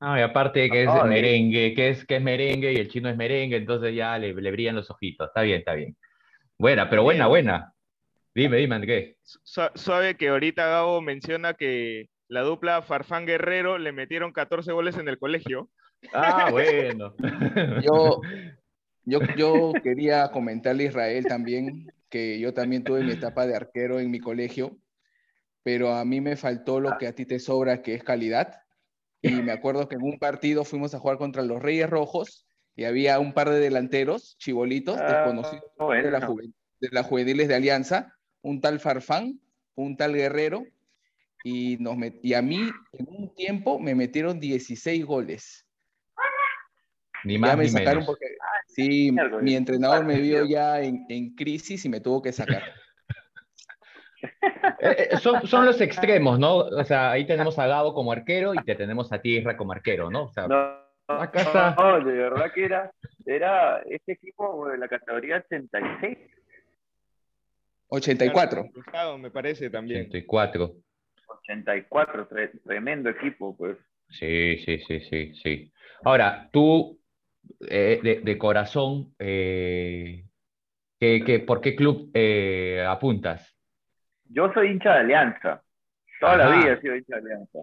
Ah, 0.00 0.18
y 0.18 0.22
aparte 0.22 0.68
que 0.70 0.84
es 0.84 0.92
de- 0.94 1.04
merengue, 1.04 1.74
que 1.74 1.88
es, 1.90 2.04
que 2.04 2.16
es 2.16 2.22
merengue 2.22 2.72
y 2.72 2.76
el 2.76 2.90
chino 2.90 3.08
es 3.08 3.16
merengue, 3.16 3.56
entonces 3.56 3.94
ya 3.96 4.16
le, 4.18 4.32
le 4.34 4.50
brillan 4.50 4.76
los 4.76 4.90
ojitos. 4.90 5.28
Está 5.28 5.40
bien, 5.42 5.60
está 5.60 5.72
bien. 5.74 5.96
Buena, 6.58 6.88
pero 6.90 7.02
buena, 7.02 7.26
buena. 7.28 7.72
Dime, 8.38 8.58
dime, 8.58 8.86
¿qué? 8.86 9.16
Su- 9.24 9.68
Suave 9.74 10.16
que 10.16 10.28
ahorita 10.28 10.64
Gabo 10.64 11.00
menciona 11.00 11.54
que 11.54 12.08
la 12.28 12.42
dupla 12.42 12.82
Farfán 12.82 13.26
Guerrero 13.26 13.78
le 13.78 13.90
metieron 13.90 14.32
14 14.32 14.70
goles 14.70 14.96
en 14.96 15.08
el 15.08 15.18
colegio. 15.18 15.70
Ah, 16.12 16.48
bueno. 16.52 17.16
Yo, 17.82 18.20
yo, 19.04 19.18
yo 19.36 19.72
quería 19.82 20.30
comentarle 20.30 20.84
a 20.84 20.86
Israel 20.86 21.26
también 21.26 21.92
que 22.08 22.38
yo 22.38 22.54
también 22.54 22.84
tuve 22.84 23.02
mi 23.02 23.10
etapa 23.10 23.44
de 23.44 23.56
arquero 23.56 23.98
en 23.98 24.08
mi 24.08 24.20
colegio, 24.20 24.78
pero 25.64 25.92
a 25.92 26.04
mí 26.04 26.20
me 26.20 26.36
faltó 26.36 26.78
lo 26.78 26.96
que 26.96 27.08
a 27.08 27.16
ti 27.16 27.26
te 27.26 27.40
sobra, 27.40 27.82
que 27.82 27.94
es 27.94 28.04
calidad. 28.04 28.60
Y 29.20 29.42
me 29.42 29.50
acuerdo 29.50 29.88
que 29.88 29.96
en 29.96 30.02
un 30.02 30.20
partido 30.20 30.64
fuimos 30.64 30.94
a 30.94 31.00
jugar 31.00 31.18
contra 31.18 31.42
los 31.42 31.60
Reyes 31.60 31.90
Rojos 31.90 32.46
y 32.76 32.84
había 32.84 33.18
un 33.18 33.32
par 33.32 33.50
de 33.50 33.58
delanteros, 33.58 34.36
chibolitos, 34.38 34.96
Ah, 34.96 35.06
desconocidos 35.08 35.64
de, 35.76 36.10
la 36.12 36.20
de 36.20 36.88
las 36.92 37.04
juveniles 37.04 37.48
de 37.48 37.56
Alianza, 37.56 38.14
un 38.42 38.60
tal 38.60 38.80
Farfán, 38.80 39.40
un 39.74 39.96
tal 39.96 40.14
Guerrero, 40.14 40.64
y, 41.44 41.76
nos 41.78 41.94
met- 41.96 42.18
y 42.22 42.34
a 42.34 42.42
mí 42.42 42.70
en 42.92 43.06
un 43.08 43.34
tiempo 43.34 43.78
me 43.78 43.94
metieron 43.94 44.40
16 44.40 45.04
goles. 45.04 45.64
Ni 47.24 47.34
Ya 47.34 47.40
más 47.40 47.56
me 47.56 47.64
ni 47.64 47.70
sacaron 47.70 47.94
menos. 48.00 48.06
porque 48.06 48.26
Sí, 48.66 49.10
mi 49.42 49.56
entrenador 49.56 50.04
me 50.04 50.20
vio 50.20 50.38
Partido. 50.40 50.46
ya 50.60 50.80
en, 50.80 51.04
en 51.08 51.34
crisis 51.34 51.84
y 51.84 51.88
me 51.88 52.00
tuvo 52.00 52.22
que 52.22 52.32
sacar. 52.32 52.62
Eh, 54.80 55.08
eh, 55.12 55.16
son, 55.18 55.46
son 55.46 55.64
los 55.64 55.80
extremos, 55.80 56.38
¿no? 56.40 56.56
O 56.56 56.84
sea, 56.84 57.12
ahí 57.12 57.24
tenemos 57.26 57.56
a 57.58 57.66
Gabo 57.68 57.94
como 57.94 58.10
arquero 58.12 58.52
y 58.54 58.58
te 58.64 58.74
tenemos 58.74 59.12
a 59.12 59.20
ti, 59.20 59.36
Isra, 59.36 59.56
como 59.56 59.72
arquero, 59.72 60.10
¿no? 60.10 60.24
O 60.24 60.32
sea, 60.32 60.48
No, 60.48 60.76
Acá 61.06 61.40
está. 61.42 61.74
no, 61.78 62.04
de 62.04 62.12
verdad 62.12 62.52
que 62.52 62.64
era, 62.64 62.92
era 63.26 63.80
este 63.86 64.12
equipo 64.12 64.68
de 64.68 64.78
la 64.78 64.88
categoría 64.88 65.36
86. 65.44 66.18
84. 67.88 68.70
Cruzado, 68.72 69.18
me 69.18 69.30
parece 69.30 69.70
también. 69.70 70.10
104. 70.10 70.74
84, 71.26 72.28
tre- 72.28 72.62
tremendo 72.64 73.10
equipo, 73.10 73.56
pues. 73.56 73.76
Sí, 74.10 74.58
sí, 74.64 74.78
sí, 74.86 75.00
sí, 75.00 75.34
sí. 75.34 75.72
Ahora, 76.02 76.48
tú, 76.52 76.98
eh, 77.68 78.00
de, 78.02 78.20
de 78.20 78.38
corazón, 78.38 79.14
eh, 79.18 80.24
¿qué- 80.98 81.22
qué- 81.24 81.40
por 81.40 81.60
qué 81.60 81.74
club 81.76 82.10
eh, 82.14 82.84
apuntas? 82.88 83.54
Yo 84.30 84.52
soy 84.52 84.68
hincha 84.70 84.92
de 84.94 84.98
Alianza. 85.00 85.62
Toda 86.20 86.36
la 86.36 86.50
vida 86.50 86.72
he 86.74 86.80
sido 86.80 86.96
hincha 86.96 87.16
de 87.16 87.20
Alianza. 87.22 87.58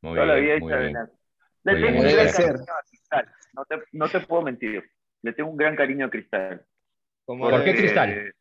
Muy 0.00 0.14
Toda 0.16 0.26
la 0.26 0.34
vida 0.36 0.54
he 0.54 0.58
hincha 0.58 0.76
de. 0.76 0.86
Alianza. 0.88 1.12
Le 1.64 1.74
tengo 1.76 1.98
un 1.98 2.04
gran 2.04 2.32
cariño 2.32 2.72
a 2.72 2.82
Cristal. 2.88 3.28
No 3.54 3.64
te, 3.66 3.82
no 3.92 4.08
te 4.08 4.20
puedo 4.20 4.42
mentir. 4.42 4.90
Le 5.22 5.32
tengo 5.32 5.50
un 5.50 5.56
gran 5.56 5.76
cariño 5.76 6.06
a 6.06 6.10
Cristal. 6.10 6.64
Como 7.24 7.48
¿Por 7.48 7.64
qué 7.64 7.74
Cristal? 7.76 8.32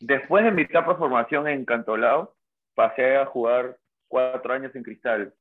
Después 0.00 0.44
de 0.44 0.50
mi 0.50 0.62
etapa 0.62 0.92
de 0.92 0.98
formación 0.98 1.48
en 1.48 1.64
Cantolao, 1.64 2.34
pasé 2.74 3.16
a 3.16 3.26
jugar 3.26 3.76
cuatro 4.08 4.52
años 4.52 4.74
en 4.74 4.82
Cristal. 4.82 5.34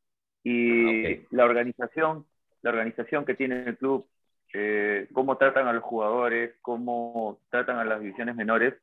Y 0.43 1.05
Ah, 1.05 1.19
ok. 1.21 1.27
la 1.31 1.45
organización, 1.45 2.25
la 2.61 2.71
organización 2.71 3.25
que 3.25 3.35
tiene 3.35 3.63
el 3.63 3.77
club, 3.77 4.05
eh, 4.53 5.07
cómo 5.13 5.37
tratan 5.37 5.67
a 5.67 5.73
los 5.73 5.83
jugadores, 5.83 6.55
cómo 6.61 7.39
tratan 7.49 7.77
a 7.77 7.85
las 7.85 7.99
divisiones 8.01 8.35
menores, 8.35 8.73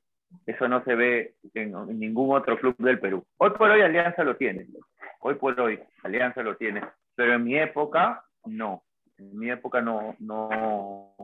eso 0.47 0.69
no 0.69 0.85
se 0.85 0.95
ve 0.95 1.35
en, 1.55 1.75
en 1.75 1.99
ningún 1.99 2.37
otro 2.37 2.59
club 2.59 2.77
del 2.79 2.99
Perú. 3.01 3.25
Hoy 3.39 3.51
por 3.51 3.71
hoy 3.71 3.81
Alianza 3.81 4.25
lo 4.25 4.37
tiene. 4.37 4.67
Hoy 5.21 5.35
por 5.35 5.59
hoy 5.61 5.81
Alianza 6.03 6.43
lo 6.43 6.57
tiene. 6.57 6.83
Pero 7.15 7.35
en 7.35 7.45
mi 7.45 7.59
época, 7.59 8.23
no. 8.45 8.83
En 9.19 9.37
mi 9.39 9.51
época 9.51 9.81
no, 9.81 10.15
no, 10.21 11.15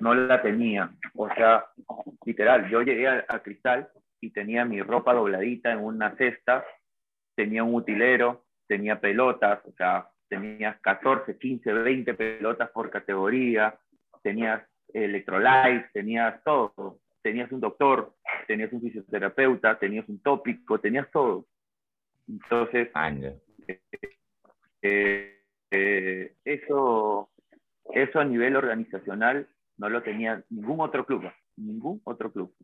no 0.00 0.14
la 0.14 0.42
tenía. 0.42 0.90
O 1.14 1.28
sea, 1.34 1.66
literal, 2.24 2.68
yo 2.68 2.82
llegué 2.82 3.08
a, 3.08 3.24
a 3.28 3.40
Cristal 3.40 3.88
y 4.20 4.30
tenía 4.30 4.64
mi 4.64 4.82
ropa 4.82 5.14
dobladita 5.14 5.72
en 5.72 5.80
una 5.80 6.14
cesta, 6.16 6.64
tenía 7.34 7.64
un 7.64 7.74
utilero, 7.74 8.44
tenía 8.66 9.00
pelotas, 9.00 9.60
o 9.64 9.72
sea, 9.72 10.08
tenías 10.28 10.78
14, 10.80 11.38
15, 11.38 11.72
20 11.72 12.14
pelotas 12.14 12.70
por 12.70 12.90
categoría, 12.90 13.78
tenías 14.22 14.62
electrolytes, 14.92 15.92
tenías 15.92 16.42
todo, 16.44 17.00
tenías 17.22 17.50
un 17.52 17.60
doctor, 17.60 18.14
tenías 18.46 18.72
un 18.72 18.80
fisioterapeuta, 18.80 19.78
tenías 19.78 20.08
un 20.08 20.20
tópico, 20.20 20.78
tenías 20.78 21.10
todo. 21.10 21.46
Entonces, 22.28 22.90
eh, 24.82 25.40
eh, 25.70 26.34
eso, 26.44 27.30
eso 27.92 28.20
a 28.20 28.24
nivel 28.24 28.56
organizacional 28.56 29.48
no 29.80 29.88
lo 29.88 30.02
tenía 30.02 30.44
ningún 30.50 30.80
otro 30.80 31.06
club, 31.06 31.24
ningún 31.56 32.00
otro 32.04 32.30
club. 32.30 32.54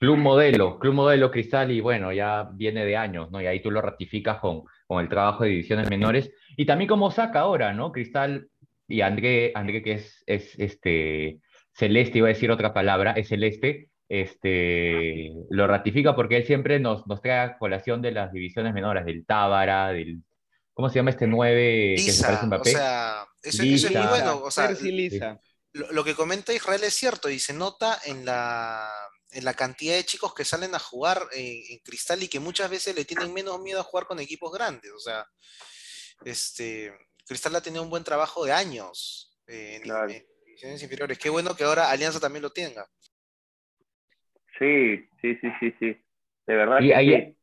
Club 0.00 0.16
modelo, 0.16 0.78
club 0.78 0.94
modelo 0.94 1.30
Cristal, 1.30 1.70
y 1.70 1.80
bueno, 1.80 2.12
ya 2.12 2.50
viene 2.52 2.84
de 2.84 2.96
años, 2.96 3.30
¿no? 3.30 3.40
Y 3.40 3.46
ahí 3.46 3.60
tú 3.62 3.70
lo 3.70 3.80
ratificas 3.80 4.38
con, 4.38 4.62
con 4.86 5.00
el 5.00 5.08
trabajo 5.08 5.44
de 5.44 5.50
divisiones 5.50 5.88
menores. 5.88 6.30
Y 6.56 6.66
también 6.66 6.88
como 6.88 7.10
saca 7.10 7.40
ahora, 7.40 7.72
¿no? 7.72 7.92
Cristal 7.92 8.48
y 8.88 9.00
André, 9.00 9.52
André 9.54 9.82
que 9.82 9.92
es, 9.92 10.22
es 10.26 10.58
este, 10.58 11.40
celeste, 11.72 12.18
iba 12.18 12.26
a 12.26 12.34
decir 12.34 12.50
otra 12.50 12.74
palabra, 12.74 13.12
es 13.12 13.28
celeste, 13.28 13.90
este, 14.08 15.32
lo 15.50 15.66
ratifica 15.66 16.16
porque 16.16 16.36
él 16.38 16.44
siempre 16.44 16.80
nos, 16.80 17.06
nos 17.06 17.20
trae 17.20 17.38
a 17.40 17.58
colación 17.58 18.02
de 18.02 18.12
las 18.12 18.32
divisiones 18.32 18.74
menores, 18.74 19.04
del 19.04 19.24
Tábara, 19.24 19.88
del, 19.88 20.22
¿cómo 20.74 20.88
se 20.88 20.96
llama 20.96 21.10
este 21.10 21.26
9 21.26 22.02
que 22.04 22.12
se 22.12 22.22
Lisa, 22.22 22.26
parece 22.26 22.44
a 22.44 22.46
o 22.46 22.48
Mbappé? 22.48 22.70
sea, 22.70 23.26
eso, 23.42 23.62
eso 23.62 23.88
es 23.88 23.94
muy 23.94 24.06
Lisa. 24.06 24.08
bueno. 24.08 24.40
O 24.42 24.50
sea, 24.50 24.66
Percy 24.68 24.92
Lisa. 24.92 25.40
Lo, 25.72 25.92
lo 25.92 26.04
que 26.04 26.14
comenta 26.14 26.52
Israel 26.52 26.82
es 26.84 26.94
cierto 26.94 27.28
y 27.30 27.38
se 27.38 27.52
nota 27.52 27.98
en 28.04 28.24
la, 28.24 28.90
en 29.32 29.44
la 29.44 29.54
cantidad 29.54 29.94
de 29.96 30.04
chicos 30.04 30.34
que 30.34 30.44
salen 30.44 30.74
a 30.74 30.78
jugar 30.78 31.22
en, 31.32 31.62
en 31.70 31.78
Cristal 31.80 32.22
y 32.22 32.28
que 32.28 32.40
muchas 32.40 32.70
veces 32.70 32.94
le 32.94 33.04
tienen 33.04 33.32
menos 33.32 33.60
miedo 33.60 33.80
a 33.80 33.84
jugar 33.84 34.06
con 34.06 34.20
equipos 34.20 34.52
grandes. 34.52 34.90
O 34.92 35.00
sea, 35.00 35.26
este, 36.24 36.92
Cristal 37.26 37.56
ha 37.56 37.60
tenido 37.62 37.82
un 37.82 37.90
buen 37.90 38.04
trabajo 38.04 38.44
de 38.44 38.52
años 38.52 39.38
eh, 39.46 39.76
en, 39.82 39.82
Claro. 39.82 40.08
en 40.08 40.26
divisiones 40.46 40.82
inferiores. 40.82 41.18
Qué 41.18 41.30
bueno 41.30 41.54
que 41.56 41.64
ahora 41.64 41.90
Alianza 41.90 42.20
también 42.20 42.42
lo 42.42 42.50
tenga. 42.52 42.86
Sí, 44.58 44.98
sí, 45.22 45.36
sí, 45.40 45.48
sí, 45.60 45.72
sí. 45.78 45.86
De 46.46 46.54
verdad 46.56 46.82
Y 46.82 46.86
que 46.86 46.94
ahí, 46.94 47.10
sí. 47.14 47.36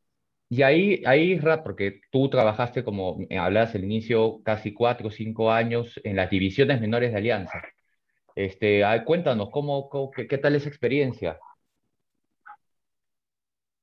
y 0.49 0.61
ahí, 0.63 1.03
ahí, 1.05 1.39
porque 1.63 2.01
tú 2.11 2.29
trabajaste, 2.29 2.83
como 2.83 3.17
hablabas 3.39 3.75
al 3.75 3.83
inicio, 3.83 4.41
casi 4.43 4.73
cuatro 4.73 5.07
o 5.09 5.11
cinco 5.11 5.51
años 5.51 5.99
en 6.03 6.15
las 6.15 6.29
divisiones 6.29 6.81
menores 6.81 7.11
de 7.11 7.17
Alianza. 7.17 7.61
Este, 8.35 8.83
cuéntanos, 9.05 9.49
¿cómo, 9.51 9.89
cómo- 9.89 10.11
qué, 10.11 10.27
qué 10.27 10.37
tal 10.37 10.55
esa 10.55 10.69
experiencia? 10.69 11.39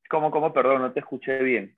¿Cómo, 0.08 0.30
cómo? 0.30 0.52
Perdón, 0.52 0.82
no 0.82 0.92
te 0.92 1.00
escuché 1.00 1.42
bien. 1.42 1.76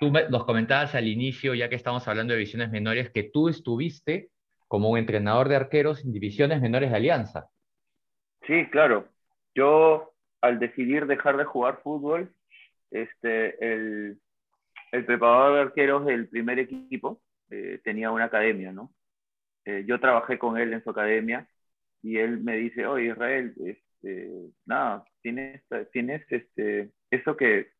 Tú 0.00 0.10
me- 0.10 0.28
nos 0.28 0.44
comentabas 0.44 0.94
al 0.94 1.06
inicio, 1.06 1.54
ya 1.54 1.68
que 1.68 1.76
estamos 1.76 2.08
hablando 2.08 2.32
de 2.32 2.38
divisiones 2.38 2.70
menores, 2.70 3.10
que 3.10 3.22
tú 3.24 3.48
estuviste 3.48 4.30
como 4.68 4.90
un 4.90 4.98
entrenador 4.98 5.48
de 5.48 5.56
arqueros 5.56 6.04
en 6.04 6.12
divisiones 6.12 6.60
menores 6.60 6.90
de 6.90 6.96
Alianza. 6.96 7.48
Sí, 8.46 8.66
claro. 8.70 9.08
Yo, 9.54 10.12
al 10.40 10.58
decidir 10.58 11.06
dejar 11.06 11.36
de 11.36 11.44
jugar 11.44 11.80
fútbol, 11.82 12.34
este, 12.90 13.56
el, 13.64 14.20
el 14.92 15.06
preparador 15.06 15.54
de 15.56 15.60
arqueros 15.62 16.06
del 16.06 16.28
primer 16.28 16.58
equipo 16.60 17.22
eh, 17.50 17.80
tenía 17.84 18.10
una 18.10 18.26
academia, 18.26 18.72
¿no? 18.72 18.92
Eh, 19.66 19.84
yo 19.86 20.00
trabajé 20.00 20.38
con 20.38 20.58
él 20.58 20.72
en 20.72 20.82
su 20.84 20.90
academia 20.90 21.48
y 22.02 22.18
él 22.18 22.40
me 22.40 22.56
dice, 22.56 22.86
oye 22.86 23.08
Israel, 23.08 23.54
este, 23.64 24.30
nada, 24.66 25.04
tienes, 25.22 25.62
tienes 25.92 26.24
este, 26.30 26.90
eso 27.10 27.36
que, 27.36 27.70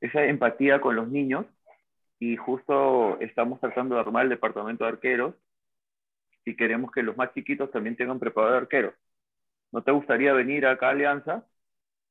esa 0.00 0.24
empatía 0.24 0.80
con 0.80 0.96
los 0.96 1.08
niños 1.08 1.46
y 2.18 2.36
justo 2.36 3.18
estamos 3.20 3.60
tratando 3.60 3.94
de 3.94 4.02
armar 4.02 4.24
el 4.24 4.30
departamento 4.30 4.84
de 4.84 4.90
arqueros 4.90 5.34
y 6.44 6.56
queremos 6.56 6.92
que 6.92 7.02
los 7.02 7.16
más 7.16 7.32
chiquitos 7.32 7.70
también 7.70 7.96
tengan 7.96 8.18
preparador 8.18 8.52
de 8.52 8.62
arqueros. 8.62 8.94
¿No 9.72 9.82
te 9.82 9.92
gustaría 9.92 10.32
venir 10.34 10.66
acá 10.66 10.88
a 10.88 10.90
Alianza? 10.90 11.46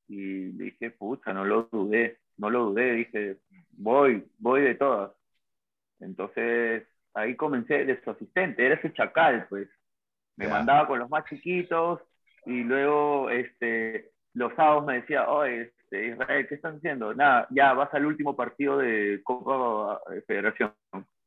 Y 0.08 0.50
dije, 0.58 0.92
pucha, 0.92 1.34
no 1.34 1.46
lo 1.46 1.70
dudé, 1.72 2.20
no 2.38 2.50
lo 2.50 2.66
dudé, 2.66 2.94
dije, 2.94 3.38
voy, 3.72 4.26
voy 4.40 4.62
de 4.62 4.76
todas. 4.76 5.12
Entonces, 6.00 6.84
ahí 7.14 7.36
comencé 7.36 7.86
de 7.86 8.02
su 8.04 8.10
asistente, 8.10 8.66
era 8.66 8.76
ese 8.76 8.92
chacal, 8.94 9.48
pues. 9.50 9.70
Me 10.38 10.48
mandaba 10.48 10.88
con 10.88 11.00
los 11.00 11.10
más 11.10 11.26
chiquitos 11.26 12.02
y 12.46 12.64
luego, 12.64 13.30
este, 13.30 14.12
los 14.34 14.54
sábados 14.56 14.86
me 14.86 14.96
decía, 15.02 15.30
oye, 15.30 15.62
este, 15.64 16.08
Israel, 16.08 16.48
¿qué 16.48 16.56
están 16.56 16.78
haciendo? 16.78 17.14
Nada, 17.14 17.48
ya, 17.52 17.74
vas 17.74 17.94
al 17.94 18.06
último 18.06 18.36
partido 18.36 18.78
de 18.78 19.22
Copa 19.24 20.02
Federación, 20.28 20.74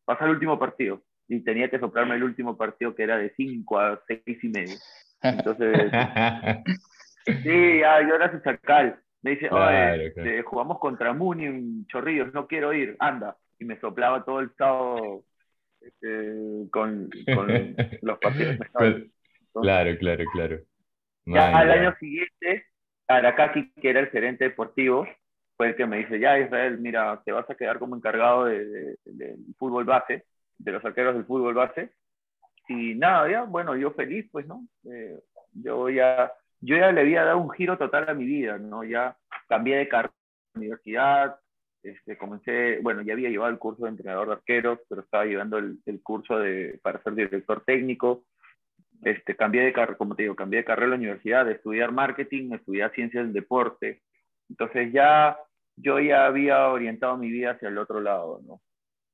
vas 0.07 0.21
al 0.21 0.31
último 0.31 0.59
partido. 0.59 1.03
Y 1.29 1.41
tenía 1.43 1.69
que 1.71 1.81
soplarme 1.81 2.15
el 2.17 2.23
último 2.25 2.57
partido 2.57 2.95
que 2.95 3.03
era 3.03 3.17
de 3.19 3.33
5 3.37 3.79
a 3.81 4.01
6 4.07 4.23
y 4.45 4.49
medio. 4.49 4.77
Entonces, 5.23 5.91
Sí, 7.43 7.79
ya, 7.81 8.01
yo 8.03 8.15
era 8.15 8.31
su 8.31 8.39
chacal. 8.41 9.01
Me 9.23 9.33
dice, 9.33 9.49
Claro, 9.49 9.97
oye, 9.97 10.13
claro. 10.13 10.31
este, 10.31 10.43
jugamos 10.43 10.79
contra 10.79 11.13
Muni 11.13 11.47
en 11.47 11.87
Chorrillos, 11.87 12.33
no 12.33 12.47
quiero 12.47 12.73
ir, 12.73 12.97
anda. 13.01 13.37
Y 13.59 13.65
me 13.65 13.79
soplaba 13.81 14.25
todo 14.25 14.41
el 14.41 14.55
sábado 14.57 15.25
este, 15.87 16.71
con, 16.71 17.09
con 17.35 17.49
los 18.02 18.19
partidos. 18.19 18.57
Con- 18.73 19.11
Claro, 19.62 19.97
claro, 19.99 20.25
claro. 20.35 20.59
Ya 21.26 21.47
Man, 21.47 21.55
al 21.57 21.71
año 21.71 21.95
siguiente, 21.99 22.66
Aracaki, 23.09 23.73
que 23.73 23.90
era 23.90 24.00
el 24.00 24.09
gerente 24.09 24.45
deportivo, 24.45 25.07
fue 25.57 25.69
el 25.69 25.76
que 25.76 25.87
me 25.87 25.99
dice, 25.99 26.19
ya 26.21 26.38
Israel, 26.38 26.78
mira, 26.78 27.23
te 27.25 27.33
vas 27.33 27.49
a 27.49 27.55
quedar 27.55 27.78
como 27.78 27.97
encargado 27.97 28.45
de- 28.45 28.64
de- 28.66 28.97
del 29.05 29.37
fútbol 29.59 29.85
base, 29.85 30.26
de 30.59 30.73
los 30.73 30.85
arqueros 30.85 31.14
del 31.14 31.25
fútbol 31.25 31.55
base. 31.55 31.90
Y 32.69 32.95
nada, 32.95 33.31
ya, 33.31 33.43
bueno, 33.45 33.76
yo 33.76 33.93
feliz, 33.93 34.28
pues, 34.33 34.47
¿no? 34.47 34.66
Eh, 34.90 35.19
yo 35.52 35.88
ya, 35.90 36.33
yo 36.61 36.76
ya 36.76 36.93
le 36.93 37.02
había 37.02 37.25
dado 37.25 37.38
un 37.38 37.50
giro 37.50 37.78
total 37.78 38.09
a 38.09 38.14
mi 38.14 38.25
vida, 38.25 38.59
¿no? 38.59 38.85
Ya 38.85 39.16
cambié 39.49 39.76
de 39.78 39.88
carrera 39.88 40.14
universidad, 40.55 41.38
este, 41.90 42.16
comencé, 42.19 42.81
bueno, 42.83 43.02
ya 43.02 43.14
había 43.14 43.31
llevado 43.31 43.52
el 43.52 43.59
curso 43.59 43.85
de 43.85 43.90
entrenador 43.90 44.28
de 44.28 44.35
arqueros, 44.35 44.81
pero 44.88 45.02
estaba 45.02 45.25
llevando 45.26 45.59
el, 45.59 45.78
el 45.87 46.02
curso 46.02 46.38
de, 46.38 46.78
para 46.83 47.02
ser 47.02 47.14
director 47.14 47.62
técnico. 47.64 48.25
Este, 49.02 49.37
cambié 49.37 49.62
de 49.62 49.73
carrera, 49.73 49.99
como 49.99 50.16
te 50.16 50.23
digo, 50.25 50.37
cambié 50.37 50.61
de 50.61 50.64
carrera 50.66 50.87
en 50.87 50.90
la 50.93 50.97
universidad, 50.97 51.47
de 51.47 51.52
estudiar 51.55 51.93
marketing, 51.93 52.52
a 52.52 52.57
estudiar 52.57 52.93
ciencias 52.95 53.25
del 53.25 53.33
deporte. 53.35 54.02
Entonces 54.50 54.93
ya, 54.93 55.38
yo 55.76 56.00
ya 56.00 56.26
había 56.26 56.69
orientado 56.69 57.16
mi 57.16 57.31
vida 57.31 57.52
hacia 57.52 57.69
el 57.69 57.78
otro 57.78 58.00
lado, 58.00 58.40
¿no? 58.47 58.61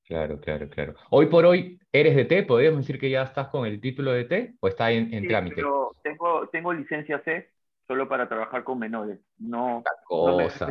Claro, 0.05 0.39
claro, 0.41 0.69
claro. 0.69 0.95
Hoy 1.11 1.27
por 1.27 1.45
hoy, 1.47 1.79
¿eres 1.93 2.15
de 2.17 2.25
T? 2.25 2.43
¿Podríamos 2.45 2.81
decir 2.81 2.99
que 3.01 3.11
ya 3.11 3.23
estás 3.23 3.49
con 3.49 3.67
el 3.67 3.81
título 3.81 4.13
de 4.13 4.25
T 4.25 4.55
o 4.61 4.69
está 4.69 4.91
en, 4.93 5.13
en 5.15 5.27
Sí, 5.27 5.27
trámite? 5.27 5.57
pero 5.57 5.97
tengo, 6.03 6.49
tengo 6.49 6.73
licencia 6.73 7.23
C 7.25 7.51
solo 7.93 8.09
para 8.09 8.27
trabajar 8.29 8.65
con 8.65 8.79
menores. 8.79 9.21
No, 9.39 9.79
Otra 9.79 9.93
no 10.11 10.37
me 10.39 10.45
he 10.45 10.47
cosa, 10.49 10.67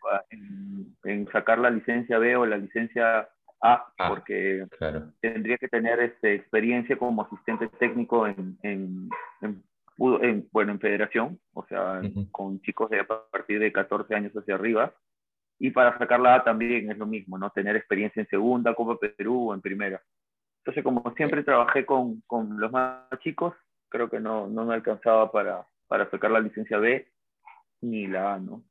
pues. 0.00 0.20
en, 0.30 0.96
en 1.04 1.28
sacar 1.32 1.58
la 1.58 1.70
licencia 1.70 2.18
B 2.18 2.36
o 2.36 2.46
la 2.46 2.56
licencia 2.56 3.28
A, 3.60 3.86
Ah. 3.98 4.08
porque 4.08 4.66
Claro. 4.78 5.12
tendría 5.20 5.56
que 5.58 5.68
tener 5.68 5.98
este, 6.00 6.34
experiencia 6.34 6.96
como 6.96 7.22
asistente 7.22 7.68
técnico 7.78 8.26
en, 8.28 8.58
en, 8.62 9.08
en 9.40 9.62
bueno, 10.52 10.72
en 10.72 10.80
federación, 10.80 11.38
o 11.52 11.64
sea, 11.66 12.00
Ujú. 12.02 12.30
con 12.30 12.60
chicos 12.62 12.90
de 12.90 13.00
a 13.00 13.06
partir 13.06 13.58
de 13.60 13.72
14 13.72 14.14
años 14.14 14.32
hacia 14.32 14.54
arriba. 14.54 14.92
Y 15.58 15.70
para 15.70 15.96
sacar 15.98 16.18
la 16.20 16.36
A 16.36 16.44
también 16.44 16.90
es 16.90 16.98
lo 16.98 17.06
mismo, 17.06 17.38
¿no? 17.38 17.50
Tener 17.50 17.76
experiencia 17.76 18.20
en 18.20 18.28
segunda, 18.28 18.74
Copa 18.74 18.98
Perú 19.16 19.50
o 19.50 19.54
en 19.54 19.60
primera. 19.60 20.00
Entonces, 20.58 20.82
como 20.84 21.12
siempre 21.16 21.42
trabajé 21.44 21.84
con, 21.86 22.20
con 22.26 22.58
los 22.58 22.70
más 22.72 23.08
chicos, 23.20 23.54
creo 23.88 24.08
que 24.08 24.18
no, 24.20 24.46
no 24.48 24.64
me 24.64 24.74
alcanzaba 24.74 25.30
para, 25.30 25.64
para 25.92 26.08
sacar 26.08 26.30
la 26.30 26.40
licencia 26.40 26.78
B 26.78 27.06
ni 27.82 28.06
la 28.06 28.32
A, 28.32 28.38
¿no? 28.38 28.64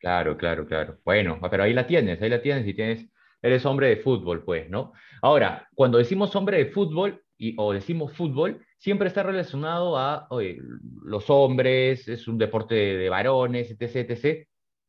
Claro, 0.00 0.36
claro, 0.36 0.66
claro. 0.66 0.98
Bueno, 1.04 1.38
pero 1.48 1.62
ahí 1.62 1.72
la 1.72 1.86
tienes, 1.86 2.20
ahí 2.20 2.28
la 2.28 2.42
tienes 2.42 2.66
y 2.66 2.74
tienes, 2.74 3.08
eres 3.40 3.64
hombre 3.64 3.90
de 3.90 3.98
fútbol, 3.98 4.42
pues, 4.42 4.68
¿no? 4.68 4.92
Ahora, 5.22 5.68
cuando 5.76 5.98
decimos 5.98 6.34
hombre 6.34 6.56
de 6.58 6.66
fútbol 6.72 7.22
y, 7.38 7.54
o 7.58 7.72
decimos 7.72 8.12
fútbol, 8.12 8.66
siempre 8.76 9.06
está 9.06 9.22
relacionado 9.22 9.96
a, 9.96 10.26
oye, 10.30 10.58
los 11.04 11.30
hombres, 11.30 12.08
es 12.08 12.26
un 12.26 12.38
deporte 12.38 12.74
de, 12.74 12.96
de 12.96 13.08
varones, 13.08 13.70
etc., 13.70 14.10
etc. 14.10 14.48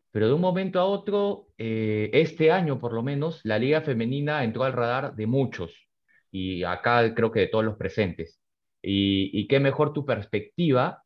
Pero 0.10 0.28
de 0.28 0.34
un 0.34 0.42
momento 0.42 0.80
a 0.80 0.86
otro, 0.86 1.50
eh, 1.60 2.10
este 2.14 2.52
año 2.52 2.80
por 2.80 2.94
lo 2.94 3.04
menos, 3.04 3.42
la 3.44 3.60
liga 3.60 3.82
femenina 3.82 4.44
entró 4.44 4.64
al 4.64 4.74
radar 4.74 5.16
de 5.16 5.28
muchos 5.28 5.88
y 6.32 6.64
acá 6.64 7.14
creo 7.14 7.32
que 7.32 7.42
de 7.42 7.48
todos 7.48 7.64
los 7.64 7.78
presentes. 7.78 8.42
Y, 8.82 9.30
y 9.40 9.48
qué 9.48 9.60
mejor 9.60 9.94
tu 9.94 10.04
perspectiva 10.04 11.05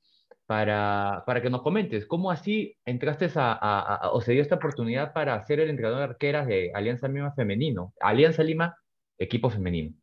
para, 0.50 1.22
para 1.28 1.44
que 1.44 1.50
nos 1.52 1.62
comentes, 1.62 2.08
¿cómo 2.08 2.32
así 2.32 2.76
entraste 2.84 3.28
a, 3.36 4.10
o 4.14 4.20
se 4.20 4.32
dio 4.32 4.42
esta 4.42 4.56
oportunidad 4.56 5.14
para 5.14 5.40
ser 5.44 5.60
el 5.60 5.70
entrenador 5.70 6.00
de 6.00 6.06
arqueras 6.06 6.48
de 6.48 6.72
Alianza 6.74 7.08
Lima 7.08 7.32
Femenino? 7.34 7.94
Alianza 8.02 8.42
Lima, 8.42 8.76
equipo 9.20 9.52
femenino. 9.52 9.94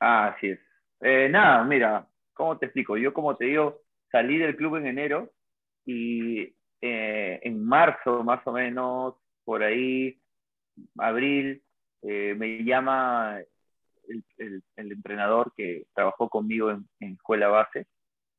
Ah, 0.00 0.26
así 0.34 0.48
es. 0.48 0.58
Eh, 1.02 1.28
nada, 1.30 1.62
mira, 1.62 2.04
¿cómo 2.32 2.58
te 2.58 2.66
explico? 2.66 2.96
Yo, 2.96 3.14
como 3.14 3.36
te 3.36 3.44
digo, 3.44 3.80
salí 4.10 4.38
del 4.38 4.56
club 4.56 4.74
en 4.74 4.88
enero 4.88 5.30
y 5.86 6.52
eh, 6.80 7.38
en 7.44 7.64
marzo, 7.64 8.24
más 8.24 8.44
o 8.48 8.52
menos, 8.52 9.14
por 9.44 9.62
ahí, 9.62 10.20
abril, 10.98 11.62
eh, 12.02 12.34
me 12.36 12.64
llama 12.64 13.38
el, 14.08 14.24
el- 14.38 14.64
el 14.74 14.90
entrenador 14.92 15.52
que 15.56 15.84
trabajó 15.94 16.28
conmigo 16.28 16.72
en, 16.72 16.88
en 16.98 17.12
escuela 17.12 17.46
base 17.46 17.86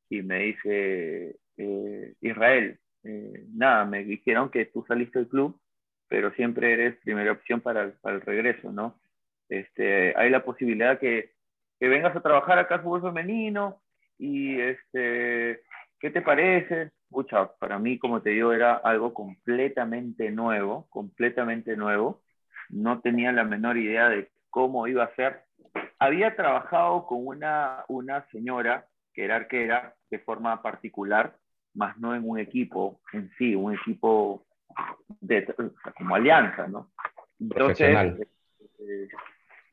y 0.10 0.22
me 0.22 0.40
dice, 0.40 1.38
eh, 1.58 2.14
Israel, 2.22 2.80
eh, 3.04 3.46
nada, 3.54 3.86
me 3.86 4.04
dijeron 4.04 4.50
que 4.50 4.66
tú 4.66 4.84
saliste 4.88 5.20
del 5.20 5.28
club, 5.28 5.60
pero 6.08 6.32
siempre 6.34 6.74
eres 6.74 6.96
primera 7.04 7.32
opción 7.32 7.62
para 7.62 7.92
para 8.02 8.16
el 8.16 8.22
regreso, 8.22 8.72
¿no? 8.72 9.00
Este, 9.50 10.14
hay 10.18 10.30
la 10.30 10.44
posibilidad 10.44 11.00
que, 11.00 11.34
que 11.80 11.88
vengas 11.88 12.16
a 12.16 12.22
trabajar 12.22 12.58
acá 12.60 12.76
al 12.76 12.82
fútbol 12.82 13.02
femenino 13.02 13.82
y 14.18 14.60
este, 14.60 15.62
¿qué 16.00 16.10
te 16.12 16.22
parece? 16.22 16.92
Pucha, 17.10 17.54
para 17.60 17.80
mí, 17.80 18.00
como 18.00 18.22
te 18.22 18.32
digo, 18.32 18.54
era 18.54 18.76
algo 18.76 19.14
completamente 19.14 20.32
nuevo, 20.32 20.88
completamente 20.90 21.78
nuevo. 21.78 22.22
No 22.70 23.02
tenía 23.02 23.32
la 23.32 23.44
menor 23.44 23.78
idea 23.78 24.10
de 24.10 24.30
cómo 24.50 24.88
iba 24.88 25.04
a 25.04 25.16
ser. 25.16 25.44
Había 26.00 26.36
trabajado 26.36 27.06
con 27.06 27.26
una, 27.26 27.86
una 27.88 28.26
señora 28.32 28.88
que 29.16 29.24
era 29.26 29.38
arquera 29.38 29.96
de 30.12 30.20
forma 30.20 30.62
particular, 30.62 31.36
más 31.74 31.98
no 31.98 32.14
en 32.16 32.28
un 32.30 32.38
equipo 32.40 33.02
en 33.14 33.30
sí, 33.38 33.56
un 33.56 33.74
equipo 33.74 34.46
de, 35.22 35.46
como 35.98 36.16
alianza, 36.16 36.68
¿no? 36.68 36.92
Profesional. 37.50 38.18
eh, 38.80 39.08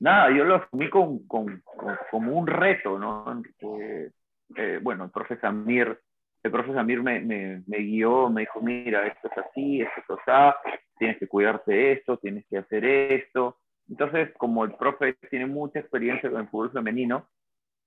nada, 0.00 0.30
yo 0.36 0.44
lo 0.44 0.56
asumí 0.56 0.88
con, 0.90 1.26
con- 1.26 1.60
con- 1.64 1.98
como 2.10 2.32
un 2.38 2.46
reto, 2.46 2.98
¿no? 2.98 3.42
Eh, 3.60 4.10
eh, 4.56 4.78
bueno, 4.82 5.04
el 5.04 5.10
profe 5.10 5.36
Samir, 5.38 5.98
el 6.42 6.50
profe 6.50 6.72
Samir 6.74 7.02
me, 7.02 7.20
me, 7.20 7.62
me 7.66 7.78
guió, 7.78 8.28
me 8.30 8.42
dijo, 8.42 8.60
mira, 8.60 9.06
esto 9.06 9.28
es 9.30 9.38
así, 9.38 9.80
esto 9.80 10.00
es 10.14 10.28
así, 10.28 10.58
tienes 10.98 11.18
que 11.18 11.28
cuidarte 11.28 11.72
de 11.72 11.92
esto, 11.92 12.16
tienes 12.18 12.44
que 12.48 12.58
hacer 12.58 12.84
esto. 12.84 13.58
Entonces, 13.88 14.30
como 14.38 14.64
el 14.64 14.72
profe 14.74 15.14
tiene 15.30 15.46
mucha 15.46 15.80
experiencia 15.80 16.30
con 16.30 16.40
el 16.42 16.48
fútbol 16.48 16.72
femenino, 16.72 17.28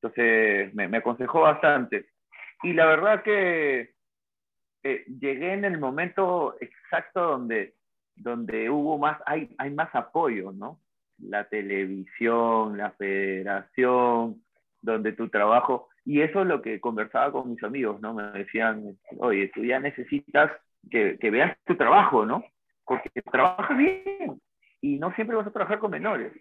entonces 0.05 0.73
me, 0.75 0.97
aconsejó 0.97 1.41
bastante. 1.41 2.09
Y 2.63 2.73
la 2.73 2.85
verdad 2.85 3.23
que 3.23 3.93
eh, 4.83 5.05
llegué 5.19 5.53
en 5.53 5.65
el 5.65 5.79
momento 5.79 6.55
exacto 6.59 7.21
donde, 7.21 7.75
donde 8.15 8.69
hubo 8.69 8.97
más, 8.97 9.19
hay, 9.25 9.53
hay 9.57 9.71
más 9.71 9.93
apoyo, 9.95 10.51
¿no? 10.51 10.79
La 11.17 11.45
televisión, 11.45 12.77
la 12.77 12.91
federación, 12.91 14.41
donde 14.81 15.13
tu 15.13 15.29
trabajo, 15.29 15.89
y 16.03 16.21
eso 16.21 16.41
es 16.41 16.47
lo 16.47 16.61
que 16.61 16.79
conversaba 16.79 17.31
con 17.31 17.49
mis 17.49 17.63
amigos, 17.63 17.99
¿no? 17.99 18.13
Me 18.13 18.23
decían, 18.31 18.97
oye, 19.17 19.49
tú 19.53 19.63
ya 19.63 19.79
necesitas 19.79 20.51
que, 20.91 21.17
que 21.19 21.31
veas 21.31 21.57
tu 21.65 21.75
trabajo, 21.75 22.25
¿no? 22.25 22.43
Porque 22.83 23.09
trabajas 23.23 23.75
bien 23.75 24.39
y 24.81 24.99
no 24.99 25.11
siempre 25.15 25.35
vas 25.35 25.47
a 25.47 25.51
trabajar 25.51 25.79
con 25.79 25.89
menores. 25.89 26.31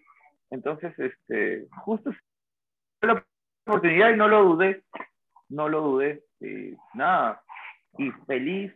Entonces, 0.51 0.93
este, 0.99 1.67
justo 1.83 2.11
la 3.01 3.25
oportunidad 3.69 4.11
y 4.13 4.17
no 4.17 4.27
lo 4.27 4.43
dudé, 4.43 4.83
no 5.49 5.67
lo 5.69 5.81
dudé, 5.81 6.23
nada, 6.93 7.41
y 7.97 8.11
feliz, 8.27 8.71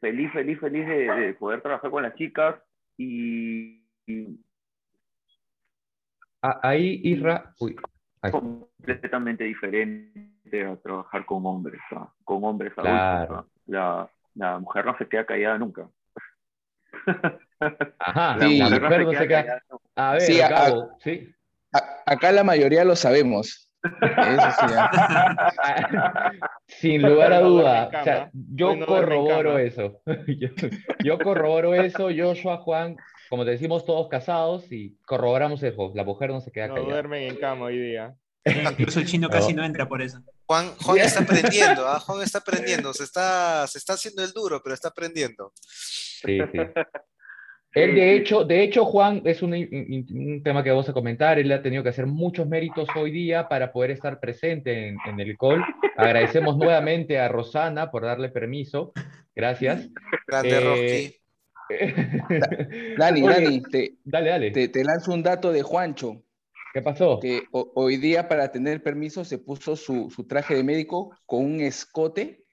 feliz, 0.00 0.32
feliz, 0.32 0.58
feliz 0.60 0.86
de, 0.86 0.94
de 1.14 1.34
poder 1.34 1.60
trabajar 1.60 1.90
con 1.90 2.02
las 2.02 2.14
chicas 2.14 2.56
y, 2.96 3.84
y 4.06 4.40
Ah, 6.40 6.60
Ahí, 6.62 7.00
Isra, 7.02 7.52
uy, 7.58 7.74
ahí. 8.22 8.30
completamente 8.30 9.42
diferente 9.42 10.64
a 10.64 10.76
trabajar 10.76 11.26
con 11.26 11.44
hombres, 11.44 11.80
con 12.24 12.44
hombres 12.44 12.72
Claro. 12.74 13.34
adultos. 13.34 13.52
La, 13.66 14.08
la 14.34 14.58
mujer 14.60 14.86
no 14.86 14.96
se 14.96 15.08
queda 15.08 15.26
callada 15.26 15.58
nunca. 15.58 15.88
Ajá, 17.98 18.36
La 18.36 18.46
Sí. 18.46 18.58
la 18.58 18.70
mujer 18.78 19.02
no 19.04 19.12
se 19.12 19.26
queda. 19.26 19.40
callada 19.42 19.62
nunca. 19.68 19.84
A 19.96 20.12
ver, 20.12 20.20
Sí, 20.22 20.40
a- 20.40 20.48
Gabo, 20.48 20.96
sí. 21.00 21.34
A- 21.72 22.02
acá 22.06 22.30
la 22.30 22.44
mayoría 22.44 22.84
lo 22.84 22.94
sabemos. 22.94 23.67
Eso 23.82 24.50
sí, 24.60 24.74
¿ah? 24.76 26.30
Sin 26.66 27.02
lugar 27.02 27.32
a 27.32 27.40
No 27.40 27.48
duda. 27.50 27.90
O 28.00 28.04
sea, 28.04 28.30
yo 28.32 28.76
no 28.76 28.86
corroboro 28.86 29.58
eso. 29.58 30.00
Yo, 30.26 30.48
yo 31.04 31.18
corroboro 31.18 31.74
eso, 31.74 32.08
Joshua, 32.16 32.58
Juan, 32.58 32.96
como 33.30 33.44
te 33.44 33.52
decimos, 33.52 33.84
todos 33.86 34.08
casados 34.08 34.70
y 34.72 34.96
corroboramos 35.06 35.62
eso. 35.62 35.92
La 35.94 36.04
mujer 36.04 36.30
no 36.30 36.40
se 36.40 36.50
queda 36.50 36.68
No 36.68 36.74
callada. 36.74 36.92
duermen 36.92 37.22
en 37.30 37.36
cama 37.36 37.66
hoy 37.66 37.78
día. 37.78 38.14
Incluso 38.44 39.00
el 39.00 39.06
chino 39.06 39.28
casi 39.28 39.52
no 39.52 39.64
entra 39.64 39.86
por 39.88 40.00
eso. 40.02 40.18
Juan, 40.46 40.74
Juan 40.82 40.98
está 40.98 41.20
aprendiendo, 41.22 41.86
¿ah? 41.86 42.00
Juan 42.00 42.22
está 42.22 42.38
aprendiendo, 42.38 42.92
se 42.94 43.04
está, 43.04 43.66
se 43.66 43.78
está 43.78 43.92
haciendo 43.94 44.24
el 44.24 44.32
duro, 44.32 44.60
pero 44.62 44.74
está 44.74 44.88
aprendiendo. 44.88 45.52
Sí, 45.56 46.38
sí. 46.52 46.58
Él, 47.74 47.94
de 47.94 48.14
hecho, 48.16 48.44
de 48.44 48.62
hecho, 48.62 48.84
Juan, 48.86 49.22
es 49.24 49.42
un, 49.42 49.52
un- 49.54 50.42
tema 50.42 50.64
que 50.64 50.70
vamos 50.70 50.88
a 50.88 50.92
comentar. 50.92 51.38
Él 51.38 51.52
ha 51.52 51.62
tenido 51.62 51.82
que 51.82 51.90
hacer 51.90 52.06
muchos 52.06 52.48
méritos 52.48 52.88
hoy 52.96 53.10
día 53.10 53.48
para 53.48 53.72
poder 53.72 53.90
estar 53.92 54.18
presente 54.20 54.88
en, 54.88 54.96
en 55.06 55.20
el 55.20 55.36
call. 55.36 55.62
Agradecemos 55.96 56.56
nuevamente 56.58 57.18
a 57.18 57.28
Rosana 57.28 57.90
por 57.90 58.02
darle 58.04 58.30
permiso. 58.30 58.92
Gracias. 59.34 59.88
Grande 60.26 60.58
Eh. 60.90 61.14
Dani, 62.96 63.22
Oye, 63.22 63.34
Dani, 63.44 63.62
te, 63.62 63.92
Dale, 64.04 64.30
dale. 64.30 64.50
te, 64.50 64.68
te 64.68 64.82
lanzo 64.84 65.12
un 65.12 65.22
dato 65.22 65.52
de 65.52 65.62
Juancho, 65.62 66.22
¿Qué 66.72 66.80
pasó? 66.80 67.18
que 67.20 67.42
ho- 67.52 67.70
hoy 67.74 67.98
día 67.98 68.26
para 68.28 68.50
tener 68.50 68.82
permiso 68.82 69.22
se 69.24 69.36
puso 69.38 69.76
su, 69.76 70.10
su 70.10 70.26
traje 70.26 70.54
de 70.54 70.64
médico 70.64 71.14
con 71.26 71.44
un 71.44 71.60
escote 71.60 72.44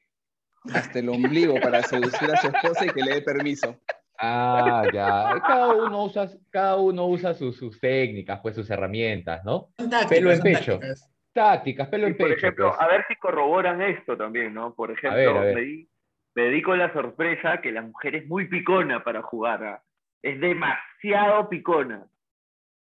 hasta 0.73 0.99
el 0.99 1.07
ombligo 1.09 1.55
para 1.61 1.81
seducir 1.83 2.29
a 2.29 2.37
su 2.37 2.47
esposa 2.47 2.85
y 2.85 2.89
que 2.89 3.01
le 3.03 3.13
dé 3.15 3.21
permiso. 3.21 3.79
Ah, 4.17 4.83
ya. 4.93 5.41
Cada 5.45 5.73
uno 5.73 6.03
usa, 6.05 6.29
cada 6.49 6.77
uno 6.77 7.05
usa 7.07 7.33
sus, 7.33 7.57
sus 7.57 7.79
técnicas, 7.79 8.39
pues 8.41 8.55
sus 8.55 8.69
herramientas, 8.69 9.43
¿no? 9.43 9.69
Pelo 10.09 10.31
en 10.31 10.41
pecho. 10.41 10.79
tácticas. 10.79 11.11
Tácticas, 11.33 11.87
pelo 11.89 12.07
en 12.07 12.15
por 12.15 12.27
pecho. 12.27 12.37
ejemplo, 12.37 12.69
pues. 12.69 12.81
a 12.81 12.87
ver 12.87 13.05
si 13.07 13.15
corroboran 13.15 13.81
esto 13.81 14.15
también, 14.15 14.53
¿no? 14.53 14.73
Por 14.73 14.91
ejemplo, 14.91 15.17
ver, 15.17 15.37
a 15.37 15.41
ver. 15.41 15.55
Me, 15.55 15.61
di, 15.61 15.89
me 16.35 16.49
di 16.49 16.61
con 16.61 16.79
la 16.79 16.93
sorpresa 16.93 17.59
que 17.61 17.71
la 17.71 17.81
mujer 17.81 18.15
es 18.15 18.27
muy 18.27 18.47
picona 18.47 19.03
para 19.03 19.21
jugar. 19.21 19.63
¿ah? 19.63 19.83
Es 20.21 20.39
demasiado 20.39 21.49
picona. 21.49 22.07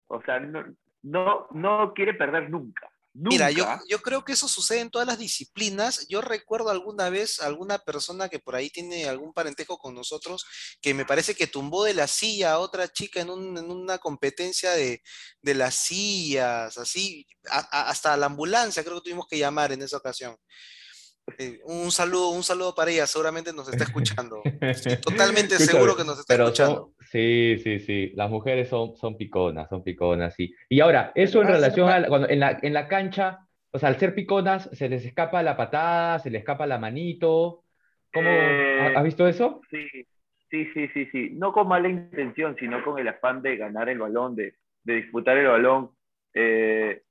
O 0.07 0.21
sea, 0.21 0.39
no, 0.39 0.63
no, 1.01 1.47
no 1.51 1.93
quiere 1.93 2.13
perder 2.13 2.49
nunca. 2.49 2.89
Mira, 3.27 3.49
yo, 3.49 3.65
yo 3.89 4.01
creo 4.01 4.23
que 4.25 4.33
eso 4.33 4.47
sucede 4.47 4.81
en 4.81 4.89
todas 4.91 5.07
las 5.07 5.17
disciplinas. 5.17 6.05
Yo 6.09 6.21
recuerdo 6.21 6.69
alguna 6.69 7.09
vez 7.09 7.39
alguna 7.39 7.79
persona 7.79 8.29
que 8.29 8.39
por 8.39 8.55
ahí 8.55 8.69
tiene 8.69 9.05
algún 9.07 9.33
parentejo 9.33 9.77
con 9.77 9.95
nosotros 9.95 10.45
que 10.81 10.93
me 10.93 11.05
parece 11.05 11.33
que 11.33 11.47
tumbó 11.47 11.85
de 11.85 11.93
la 11.95 12.07
silla 12.07 12.51
a 12.53 12.59
otra 12.59 12.87
chica 12.91 13.21
en, 13.21 13.29
un- 13.31 13.57
en 13.57 13.71
una 13.71 13.97
competencia 13.97 14.71
de, 14.71 15.01
de 15.41 15.53
las 15.55 15.75
sillas, 15.75 16.77
así, 16.77 17.25
a- 17.49 17.59
a- 17.71 17.89
hasta 17.89 18.15
la 18.17 18.27
ambulancia 18.27 18.83
creo 18.83 18.95
que 18.97 19.09
tuvimos 19.09 19.27
que 19.27 19.37
llamar 19.39 19.71
en 19.71 19.81
esa 19.81 19.97
ocasión. 19.97 20.35
Eh, 21.37 21.59
un 21.65 21.91
saludo, 21.91 22.29
un 22.29 22.43
saludo 22.43 22.75
para 22.75 22.91
ella, 22.91 23.07
seguramente 23.07 23.51
nos 23.51 23.67
está 23.67 23.83
escuchando. 23.83 24.41
Estoy 24.61 24.97
totalmente 25.01 25.55
Escúchame, 25.55 25.65
seguro 25.71 25.95
que 25.97 26.03
nos 26.03 26.19
está 26.19 26.33
pero 26.33 26.45
escuchando. 26.45 26.93
son- 26.97 27.05
sí, 27.11 27.57
sí, 27.63 27.79
sí. 27.79 28.11
Las 28.15 28.29
mujeres 28.29 28.69
son, 28.69 28.95
son 28.95 29.17
piconas, 29.17 29.67
son 29.69 29.83
piconas, 29.83 30.35
sí. 30.35 30.53
Y 30.69 30.79
ahora, 30.81 31.11
eso 31.15 31.41
en 31.41 31.47
Ah, 31.47 31.51
sí, 31.51 31.55
relación 31.55 31.89
a 31.89 31.99
la- 31.99 32.07
cuando 32.07 32.29
en 32.29 32.39
la, 32.39 32.59
en 32.61 32.73
la 32.73 32.87
cancha, 32.87 33.39
o 33.71 33.79
sea, 33.79 33.89
al 33.89 33.97
ser 33.99 34.13
piconas, 34.13 34.69
se 34.71 34.87
les 34.87 35.03
escapa 35.05 35.41
la 35.43 35.57
patada, 35.57 36.19
se 36.19 36.29
les 36.29 36.39
escapa 36.39 36.67
la 36.67 36.77
manito. 36.77 37.63
¿Cómo? 38.13 38.29
Eh, 38.29 38.79
¿ha- 38.95 38.99
¿Has 38.99 39.03
visto 39.03 39.27
eso? 39.27 39.61
Sí, 39.71 39.87
sí, 40.51 40.67
sí, 40.73 40.87
sí, 40.93 41.05
sí. 41.11 41.29
No 41.33 41.51
con 41.51 41.67
mala 41.67 41.89
intención, 41.89 42.55
sino 42.59 42.83
con 42.83 42.99
el 42.99 43.07
afán 43.07 43.41
de 43.41 43.57
ganar 43.57 43.89
el 43.89 43.97
balón, 43.97 44.35
de, 44.35 44.55
de 44.83 44.93
disputar 44.97 45.37
el 45.37 45.47
balón. 45.47 45.89
Eh, 46.35 47.01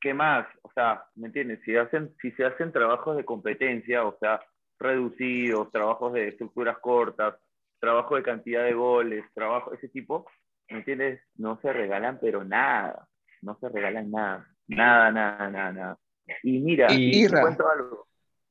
¿Qué 0.00 0.12
más? 0.12 0.46
O 0.76 0.80
sea, 0.80 1.04
¿me 1.14 1.28
entiendes? 1.28 1.60
Si, 1.64 1.76
hacen, 1.76 2.12
si 2.20 2.32
se 2.32 2.44
hacen 2.44 2.72
trabajos 2.72 3.16
de 3.16 3.24
competencia, 3.24 4.04
o 4.04 4.16
sea, 4.18 4.40
reducidos, 4.80 5.70
trabajos 5.70 6.12
de 6.12 6.28
estructuras 6.28 6.78
cortas, 6.78 7.36
trabajo 7.78 8.16
de 8.16 8.24
cantidad 8.24 8.64
de 8.64 8.72
goles, 8.74 9.24
trabajo, 9.34 9.72
ese 9.72 9.88
tipo, 9.88 10.26
¿me 10.68 10.78
entiendes? 10.78 11.20
No 11.36 11.60
se 11.60 11.72
regalan, 11.72 12.18
pero 12.20 12.42
nada. 12.42 13.06
No 13.42 13.56
se 13.60 13.68
regalan 13.68 14.10
nada. 14.10 14.48
Nada, 14.66 15.12
nada, 15.12 15.48
nada, 15.50 15.72
nada. 15.72 15.98
Y 16.42 16.58
mira, 16.58 16.90
Y- 16.90 17.20
y 17.20 17.26
te 17.28 17.40
cuento 17.40 17.68
algo. 17.70 18.08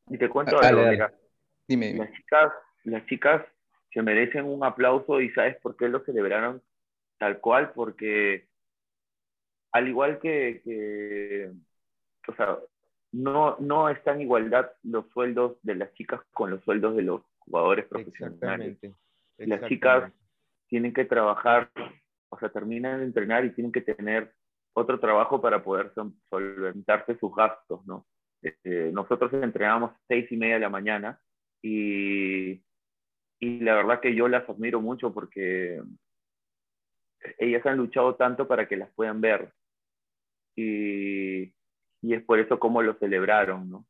Y 0.07 0.17
te 0.17 0.29
cuento 0.29 0.62
Dale, 0.62 0.79
algo, 0.79 0.91
mira 0.91 1.12
Dime, 1.67 1.88
dime. 1.88 2.05
las 2.05 2.13
chicas, 2.15 2.53
las 2.86 3.05
chicas 3.07 3.45
se 3.91 4.01
merecen 4.01 4.45
un 4.45 4.63
aplauso 4.63 5.19
y 5.19 5.29
sabes 5.31 5.57
por 5.57 5.75
qué 5.75 5.89
lo 5.89 5.99
celebraron 6.05 6.62
tal 7.17 7.39
cual, 7.41 7.73
porque 7.73 8.47
al 9.73 9.88
igual 9.88 10.19
que, 10.19 10.62
que 10.63 11.51
o 12.27 12.36
sea, 12.36 12.57
no, 13.12 13.57
no 13.59 13.89
está 13.89 14.13
en 14.13 14.21
igualdad 14.21 14.71
los 14.83 15.07
sueldos 15.09 15.57
de 15.62 15.75
las 15.75 15.93
chicas 15.93 16.21
con 16.31 16.49
los 16.49 16.63
sueldos 16.63 16.95
de 16.95 17.03
los 17.03 17.21
jugadores 17.39 17.86
profesionales. 17.86 18.77
Exactamente. 18.81 18.93
Las 19.38 19.67
chicas 19.67 20.12
tienen 20.67 20.93
que 20.93 21.05
trabajar, 21.05 21.69
o 22.29 22.39
sea, 22.39 22.49
terminan 22.49 22.99
de 22.99 23.05
entrenar 23.05 23.45
y 23.45 23.51
tienen 23.51 23.71
que 23.71 23.81
tener 23.81 24.33
otro 24.73 24.99
trabajo 24.99 25.39
para 25.41 25.63
poder 25.63 25.93
sol- 25.93 26.13
solventarse 26.29 27.17
sus 27.19 27.36
gastos, 27.36 27.86
¿no? 27.86 28.07
Este, 28.41 28.91
nosotros 28.91 29.31
entrenamos 29.33 29.93
seis 30.07 30.31
y 30.31 30.38
media 30.38 30.55
de 30.55 30.62
la 30.62 30.69
mañana 30.69 31.21
y, 31.62 32.63
y 33.39 33.59
la 33.59 33.75
verdad 33.75 33.99
que 33.99 34.15
yo 34.15 34.27
las 34.27 34.49
admiro 34.49 34.81
mucho 34.81 35.13
porque 35.13 35.81
ellas 37.38 37.65
han 37.65 37.77
luchado 37.77 38.15
tanto 38.15 38.47
para 38.47 38.67
que 38.67 38.75
las 38.75 38.89
puedan 38.91 39.21
ver 39.21 39.53
y, 40.55 41.53
y 42.03 42.13
es 42.13 42.21
por 42.23 42.37
eso 42.39 42.59
como 42.59 42.81
lo 42.83 42.93
celebraron, 42.95 43.69
¿no? 43.69 43.85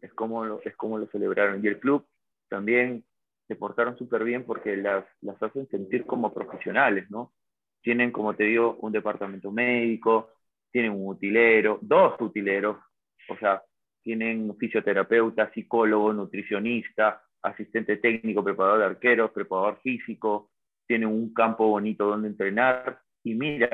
Es 0.00 0.12
como 0.14 0.44
lo, 0.44 0.60
es 0.64 0.74
como 0.76 0.98
lo 0.98 1.06
celebraron. 1.08 1.62
Y 1.62 1.68
el 1.68 1.78
club 1.78 2.06
también 2.48 3.04
se 3.46 3.56
portaron 3.56 3.96
súper 3.98 4.24
bien 4.24 4.44
porque 4.44 4.74
las, 4.76 5.04
las 5.20 5.40
hacen 5.42 5.68
sentir 5.68 6.06
como 6.06 6.32
profesionales, 6.32 7.10
¿no? 7.10 7.34
Tienen, 7.82 8.10
como 8.10 8.34
te 8.34 8.44
digo, 8.44 8.78
un 8.80 8.90
departamento 8.90 9.52
médico, 9.52 10.30
tienen 10.72 10.92
un 10.92 11.08
utilero, 11.08 11.78
dos 11.82 12.18
utileros, 12.20 12.78
o 13.28 13.36
sea, 13.36 13.62
tienen 14.02 14.56
fisioterapeuta, 14.56 15.52
psicólogo, 15.52 16.12
nutricionista, 16.14 17.22
asistente 17.42 17.98
técnico, 17.98 18.42
preparador 18.42 18.78
de 18.78 18.84
arqueros, 18.86 19.30
preparador 19.30 19.78
físico, 19.82 20.50
tienen 20.86 21.08
un 21.08 21.34
campo 21.34 21.68
bonito 21.68 22.06
donde 22.06 22.28
entrenar. 22.28 22.98
Y 23.22 23.34
mira, 23.34 23.68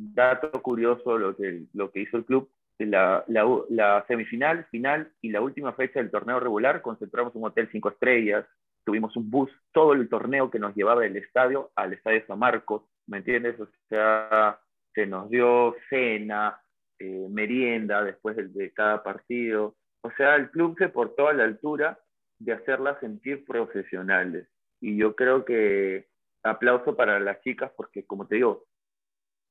dato 0.00 0.50
curioso 0.62 1.18
lo 1.18 1.36
que, 1.36 1.64
lo 1.74 1.90
que 1.90 2.00
hizo 2.00 2.16
el 2.16 2.24
club, 2.24 2.50
la, 2.78 3.24
la, 3.68 4.04
semifinal, 4.08 4.64
final 4.70 5.12
y 5.20 5.30
la 5.30 5.42
última 5.42 5.74
fecha 5.74 6.00
del 6.00 6.10
torneo 6.10 6.40
regular, 6.40 6.80
concentramos 6.80 7.34
un 7.34 7.44
hotel 7.44 7.68
cinco 7.70 7.90
estrellas, 7.90 8.46
tuvimos 8.84 9.14
un 9.16 9.30
bus 9.30 9.50
todo 9.72 9.92
el 9.92 10.08
torneo 10.08 10.50
que 10.50 10.58
nos 10.58 10.74
llevaba 10.74 11.02
del 11.02 11.16
estadio 11.16 11.70
al 11.76 11.92
estadio 11.92 12.24
San 12.26 12.38
Marcos, 12.38 12.82
¿me 13.06 13.18
entiendes? 13.18 13.60
O 13.60 13.68
sea, 13.88 14.58
se 14.94 15.06
nos 15.06 15.28
dio 15.28 15.76
cena, 15.90 16.60
eh, 16.98 17.26
merienda 17.30 18.02
después 18.02 18.36
de, 18.36 18.48
de, 18.48 18.72
cada 18.72 19.02
partido. 19.02 19.76
O 20.00 20.10
sea, 20.12 20.36
el 20.36 20.50
club 20.50 20.76
se 20.78 20.88
portó 20.88 21.28
a 21.28 21.34
la 21.34 21.44
altura 21.44 21.98
de 22.38 22.52
hacerlas 22.52 22.98
sentir 23.00 23.44
profesionales. 23.44 24.48
Y 24.80 24.96
yo 24.96 25.14
creo 25.14 25.44
que 25.44 26.08
aplauso 26.42 26.96
para 26.96 27.20
las 27.20 27.40
chicas 27.42 27.70
porque, 27.76 28.06
como 28.06 28.26
te 28.26 28.36
digo, 28.36 28.64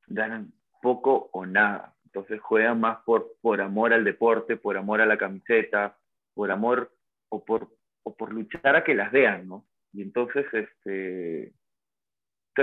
ganan 0.09 0.51
poco 0.81 1.29
o 1.33 1.45
nada. 1.45 1.95
Entonces 2.05 2.41
juegan 2.41 2.79
más 2.79 2.99
por, 3.05 3.35
por 3.41 3.61
amor 3.61 3.93
al 3.93 4.03
deporte, 4.03 4.57
por 4.57 4.77
amor 4.77 5.01
a 5.01 5.05
la 5.05 5.17
camiseta, 5.17 5.97
por 6.33 6.51
amor 6.51 6.91
o 7.29 7.45
por, 7.45 7.69
o 8.03 8.15
por 8.15 8.33
luchar 8.33 8.75
a 8.75 8.83
que 8.83 8.95
las 8.95 9.11
vean, 9.11 9.47
¿no? 9.47 9.65
Y 9.93 10.01
entonces, 10.01 10.45
este, 10.53 11.53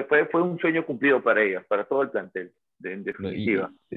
fue, 0.09 0.27
fue 0.27 0.43
un 0.43 0.59
sueño 0.59 0.85
cumplido 0.85 1.23
para 1.23 1.43
ellas, 1.43 1.65
para 1.67 1.85
todo 1.85 2.03
el 2.03 2.11
plantel, 2.11 2.53
de, 2.79 2.93
en 2.93 3.05
definitiva. 3.05 3.73
Y, 3.91 3.97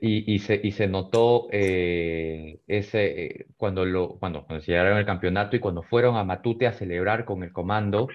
y, 0.00 0.34
y, 0.34 0.38
se, 0.38 0.60
y 0.62 0.72
se 0.72 0.86
notó 0.86 1.48
eh, 1.50 2.60
ese, 2.66 3.24
eh, 3.24 3.46
cuando, 3.56 3.84
lo, 3.84 4.18
cuando, 4.18 4.44
cuando 4.44 4.62
se 4.64 4.72
llegaron 4.72 4.96
al 4.96 5.06
campeonato 5.06 5.56
y 5.56 5.60
cuando 5.60 5.82
fueron 5.82 6.16
a 6.16 6.24
Matute 6.24 6.66
a 6.66 6.72
celebrar 6.72 7.24
con 7.24 7.42
el 7.42 7.52
comando, 7.52 8.08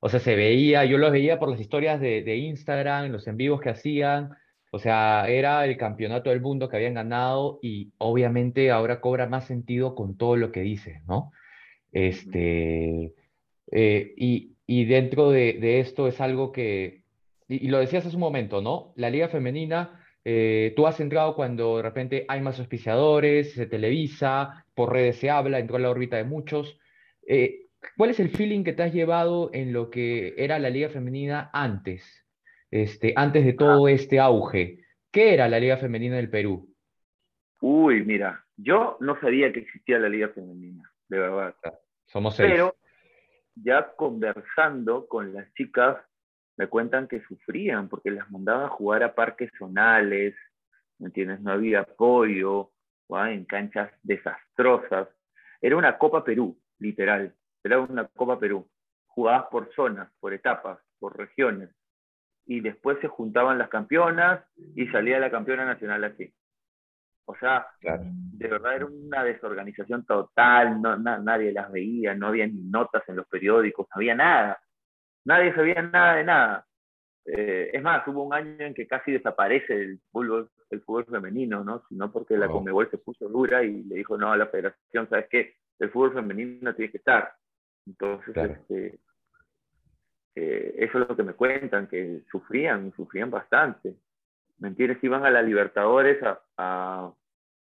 o 0.00 0.08
sea, 0.08 0.20
se 0.20 0.36
veía, 0.36 0.84
yo 0.84 0.98
los 0.98 1.12
veía 1.12 1.38
por 1.38 1.50
las 1.50 1.60
historias 1.60 2.00
de, 2.00 2.22
de 2.22 2.36
Instagram, 2.36 3.10
los 3.10 3.26
en 3.26 3.36
vivos 3.36 3.60
que 3.60 3.70
hacían, 3.70 4.30
o 4.70 4.78
sea, 4.78 5.26
era 5.28 5.64
el 5.64 5.76
campeonato 5.76 6.30
del 6.30 6.40
mundo 6.40 6.68
que 6.68 6.76
habían 6.76 6.94
ganado 6.94 7.58
y 7.62 7.92
obviamente 7.98 8.70
ahora 8.70 9.00
cobra 9.00 9.26
más 9.26 9.46
sentido 9.46 9.94
con 9.94 10.16
todo 10.16 10.36
lo 10.36 10.52
que 10.52 10.60
dices, 10.60 11.02
¿no? 11.06 11.32
Este, 11.92 13.14
eh, 13.72 14.14
y, 14.16 14.56
y, 14.66 14.84
dentro 14.84 15.30
de, 15.30 15.54
de, 15.54 15.80
esto 15.80 16.08
es 16.08 16.20
algo 16.20 16.52
que, 16.52 17.02
y, 17.48 17.66
y, 17.66 17.68
lo 17.68 17.78
decías 17.78 18.04
hace 18.04 18.16
un 18.16 18.20
momento, 18.20 18.60
¿no? 18.60 18.92
La 18.96 19.08
liga 19.08 19.28
femenina, 19.28 20.04
eh, 20.28 20.72
tú 20.74 20.88
has 20.88 20.98
entrado 20.98 21.36
cuando 21.36 21.76
de 21.76 21.84
repente 21.84 22.24
hay 22.26 22.40
más 22.40 22.58
auspiciadores, 22.58 23.52
se 23.52 23.66
televisa, 23.66 24.66
por 24.74 24.92
redes 24.92 25.18
se 25.18 25.30
habla, 25.30 25.60
entró 25.60 25.76
a 25.76 25.78
la 25.78 25.88
órbita 25.88 26.16
de 26.16 26.24
muchos. 26.24 26.80
Eh, 27.28 27.65
¿Cuál 27.96 28.10
es 28.10 28.20
el 28.20 28.30
feeling 28.30 28.64
que 28.64 28.72
te 28.72 28.82
has 28.82 28.92
llevado 28.92 29.50
en 29.52 29.72
lo 29.72 29.90
que 29.90 30.34
era 30.36 30.58
la 30.58 30.70
liga 30.70 30.88
femenina 30.88 31.50
antes? 31.52 32.26
Este, 32.70 33.12
antes 33.16 33.44
de 33.44 33.52
todo 33.52 33.88
este 33.88 34.18
auge. 34.18 34.84
¿Qué 35.10 35.32
era 35.32 35.48
la 35.48 35.58
Liga 35.58 35.78
Femenina 35.78 36.16
del 36.16 36.28
Perú? 36.28 36.68
Uy, 37.62 38.04
mira, 38.04 38.44
yo 38.56 38.98
no 39.00 39.18
sabía 39.18 39.50
que 39.50 39.60
existía 39.60 39.98
la 39.98 40.10
Liga 40.10 40.28
Femenina, 40.28 40.92
de 41.08 41.18
verdad. 41.18 41.54
Somos 42.04 42.36
seis. 42.36 42.50
Pero 42.50 42.76
ya 43.54 43.94
conversando 43.96 45.06
con 45.06 45.32
las 45.32 45.50
chicas, 45.54 45.96
me 46.58 46.66
cuentan 46.66 47.08
que 47.08 47.22
sufrían 47.22 47.88
porque 47.88 48.10
las 48.10 48.30
mandaban 48.30 48.66
a 48.66 48.68
jugar 48.68 49.02
a 49.02 49.14
parques 49.14 49.50
zonales, 49.58 50.34
¿me 50.98 51.06
entiendes? 51.06 51.40
No 51.40 51.52
había 51.52 51.80
apoyo, 51.80 52.72
en 53.08 53.44
canchas 53.46 53.90
desastrosas. 54.02 55.08
Era 55.62 55.76
una 55.76 55.96
Copa 55.96 56.24
Perú, 56.24 56.60
literal. 56.78 57.34
Era 57.66 57.80
una 57.80 58.06
Copa 58.06 58.38
Perú. 58.38 58.68
Jugadas 59.06 59.46
por 59.50 59.72
zonas, 59.74 60.10
por 60.20 60.32
etapas, 60.32 60.78
por 60.98 61.16
regiones 61.16 61.70
y 62.46 62.60
después 62.60 62.98
se 63.00 63.08
juntaban 63.08 63.58
las 63.58 63.68
campeonas 63.68 64.44
y 64.74 64.86
salía 64.88 65.18
la 65.18 65.30
campeona 65.30 65.64
nacional 65.64 66.04
así. 66.04 66.32
O 67.28 67.34
sea, 67.36 67.66
claro. 67.80 68.04
de 68.06 68.48
verdad 68.48 68.76
era 68.76 68.86
una 68.86 69.24
desorganización 69.24 70.06
total, 70.06 70.80
no, 70.80 70.96
na, 70.96 71.18
nadie 71.18 71.52
las 71.52 71.72
veía, 71.72 72.14
no 72.14 72.28
había 72.28 72.46
ni 72.46 72.62
notas 72.62 73.02
en 73.08 73.16
los 73.16 73.26
periódicos, 73.26 73.88
no 73.88 73.98
había 73.98 74.14
nada. 74.14 74.60
Nadie 75.24 75.52
sabía 75.54 75.82
nada 75.82 76.14
de 76.14 76.24
nada. 76.24 76.66
Eh, 77.24 77.70
es 77.72 77.82
más, 77.82 78.06
hubo 78.06 78.22
un 78.22 78.32
año 78.32 78.64
en 78.64 78.74
que 78.74 78.86
casi 78.86 79.10
desaparece 79.10 79.74
el 79.74 80.00
fútbol, 80.12 80.48
el 80.70 80.80
fútbol 80.82 81.04
femenino, 81.06 81.64
¿no? 81.64 81.82
Sino 81.88 82.12
porque 82.12 82.36
la. 82.36 82.46
Conmebol 82.46 82.88
se 82.88 82.98
puso 82.98 83.28
dura 83.28 83.64
y 83.64 83.82
le 83.82 83.96
dijo 83.96 84.16
no 84.16 84.30
a 84.30 84.36
la 84.36 84.46
federación, 84.46 85.08
¿sabes 85.08 85.26
qué? 85.28 85.54
El 85.80 85.90
fútbol 85.90 86.14
femenino 86.14 86.72
tiene 86.76 86.92
que 86.92 86.98
estar. 86.98 87.32
Entonces, 87.86 88.34
Claro. 88.34 88.52
este, 88.54 88.98
eh, 90.34 90.74
eso 90.78 90.98
es 91.00 91.08
lo 91.08 91.16
que 91.16 91.22
me 91.22 91.32
cuentan, 91.34 91.88
que 91.88 92.22
sufrían, 92.30 92.92
sufrían 92.94 93.30
bastante. 93.30 93.94
¿Me 94.58 94.68
entiendes? 94.68 95.02
Iban 95.02 95.24
a 95.24 95.30
la 95.30 95.42
Libertadores 95.42 96.22
a, 96.22 96.40
a, 96.56 97.12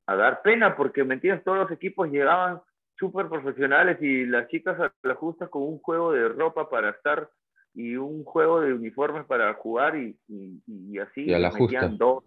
a 0.08 0.16
dar 0.16 0.42
pena 0.42 0.76
porque, 0.76 1.04
¿me 1.04 1.16
entiendes? 1.16 1.44
Todos 1.44 1.58
los 1.60 1.72
equipos 1.72 2.10
llegaban 2.10 2.62
súper 2.98 3.28
profesionales 3.28 3.98
y 4.02 4.26
las 4.26 4.48
chicas 4.50 4.80
a 4.80 4.94
la 5.04 5.16
justa 5.16 5.48
con 5.48 5.64
un 5.64 5.80
juego 5.80 6.12
de 6.12 6.30
ropa 6.30 6.70
para 6.70 6.92
estar 6.92 7.30
y 7.74 7.96
un 7.96 8.24
juego 8.26 8.62
de 8.62 8.74
uniformes 8.74 9.26
para 9.26 9.54
jugar 9.56 9.96
y, 9.98 10.18
y, 10.28 10.62
y 10.68 11.00
así 11.00 11.30
Y 11.30 11.34
a 11.34 11.40
la 11.40 11.52
metían 11.52 11.92
justa. 11.92 11.96
dos, 11.98 12.24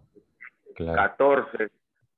Claro. 0.75 0.95
14. 0.95 1.69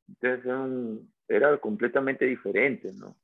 Entonces 0.09 0.45
era, 0.45 0.59
un- 0.59 1.13
era 1.27 1.57
completamente 1.57 2.25
diferente, 2.25 2.91
¿no? 2.97 3.15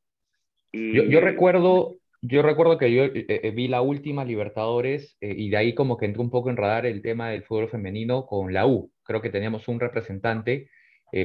Y, 0.72 0.94
Yo, 0.94 1.04
yo 1.04 1.22
recuerdo, 1.22 1.96
yo 2.26 2.42
recuerdo 2.42 2.78
que 2.78 2.92
yo 2.94 3.04
eh, 3.04 3.26
eh, 3.28 3.52
vi 3.52 3.68
la 3.68 3.82
última 3.82 4.24
Libertadores 4.24 5.18
eh, 5.20 5.36
y 5.38 5.50
de 5.50 5.58
ahí 5.58 5.76
como 5.76 5.98
que 5.98 6.06
entró 6.06 6.22
un 6.22 6.30
poco 6.30 6.50
en 6.50 6.56
radar 6.56 6.86
el 6.86 7.02
tema 7.02 7.30
del 7.30 7.44
fútbol 7.44 7.68
femenino 7.70 8.26
con 8.26 8.54
la 8.54 8.66
U. 8.66 8.92
Creo 9.04 9.22
que 9.22 9.30
teníamos 9.30 9.68
un 9.68 9.80
representante, 9.82 10.70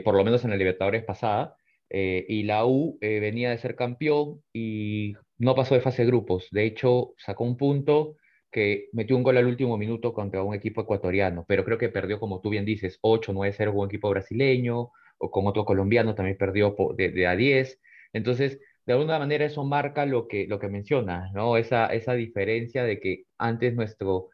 por 0.05 0.15
lo 0.17 0.25
menos 0.25 0.45
en 0.45 0.51
la 0.51 0.57
Libertadores 0.57 1.05
pasada, 1.05 1.57
y 1.89 2.43
la 2.43 2.67
U 2.67 2.99
venía 3.01 3.51
de 3.51 3.59
ser 3.59 3.77
campeón 3.77 4.43
y 4.53 5.15
no 5.39 5.55
pasó 5.55 5.75
de 5.77 5.81
fase 5.81 6.03
de 6.03 6.09
grupos. 6.09 6.49
De 6.51 6.65
hecho, 6.65 7.15
sacó 7.17 7.45
un 7.45 7.57
punto 7.57 8.17
que 8.51 8.89
metió 8.93 9.17
un 9.17 9.23
gol 9.23 9.37
al 9.37 9.47
último 9.47 9.79
minuto 9.79 10.13
contra 10.13 10.43
un 10.43 10.55
equipo 10.55 10.83
ecuatoriano, 10.83 11.45
pero 11.47 11.65
creo 11.65 11.79
que 11.79 11.89
perdió, 11.89 12.19
como 12.19 12.41
tú 12.41 12.51
bien 12.51 12.65
dices, 12.65 12.99
8, 13.03 13.33
9-0 13.33 13.71
con 13.71 13.81
un 13.83 13.87
equipo 13.87 14.11
brasileño 14.11 14.91
o 15.19 15.31
con 15.31 15.47
otro 15.47 15.65
colombiano, 15.65 16.15
también 16.17 16.37
perdió 16.37 16.75
de 16.97 17.27
a 17.27 17.37
10. 17.37 17.81
Entonces, 18.13 18.59
de 18.89 18.95
alguna 18.95 19.19
manera 19.19 19.45
eso 19.45 19.65
marca 19.67 20.07
lo 20.07 20.27
que, 20.27 20.47
lo 20.47 20.59
que 20.59 20.71
mencionas, 20.71 21.31
¿no? 21.35 21.59
Esa, 21.59 21.89
esa 21.89 22.15
diferencia 22.15 22.85
de 22.85 22.99
que 22.99 23.25
antes 23.37 23.75
nuestro, 23.75 24.31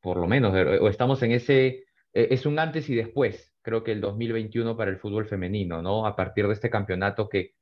por 0.00 0.16
lo 0.16 0.28
menos, 0.28 0.54
eh, 0.56 0.78
o 0.78 0.88
estamos 0.88 1.20
en 1.24 1.32
ese, 1.32 1.66
eh, 2.14 2.28
es 2.30 2.46
un 2.46 2.60
antes 2.60 2.88
y 2.88 2.94
después, 2.94 3.52
creo 3.62 3.82
que 3.82 3.90
el 3.90 4.00
2021 4.00 4.76
para 4.76 4.92
el 4.92 4.98
fútbol 4.98 5.26
femenino, 5.26 5.82
¿no? 5.82 6.06
A 6.06 6.14
partir 6.14 6.46
de 6.46 6.52
este 6.52 6.70
campeonato 6.70 7.28
que 7.28 7.54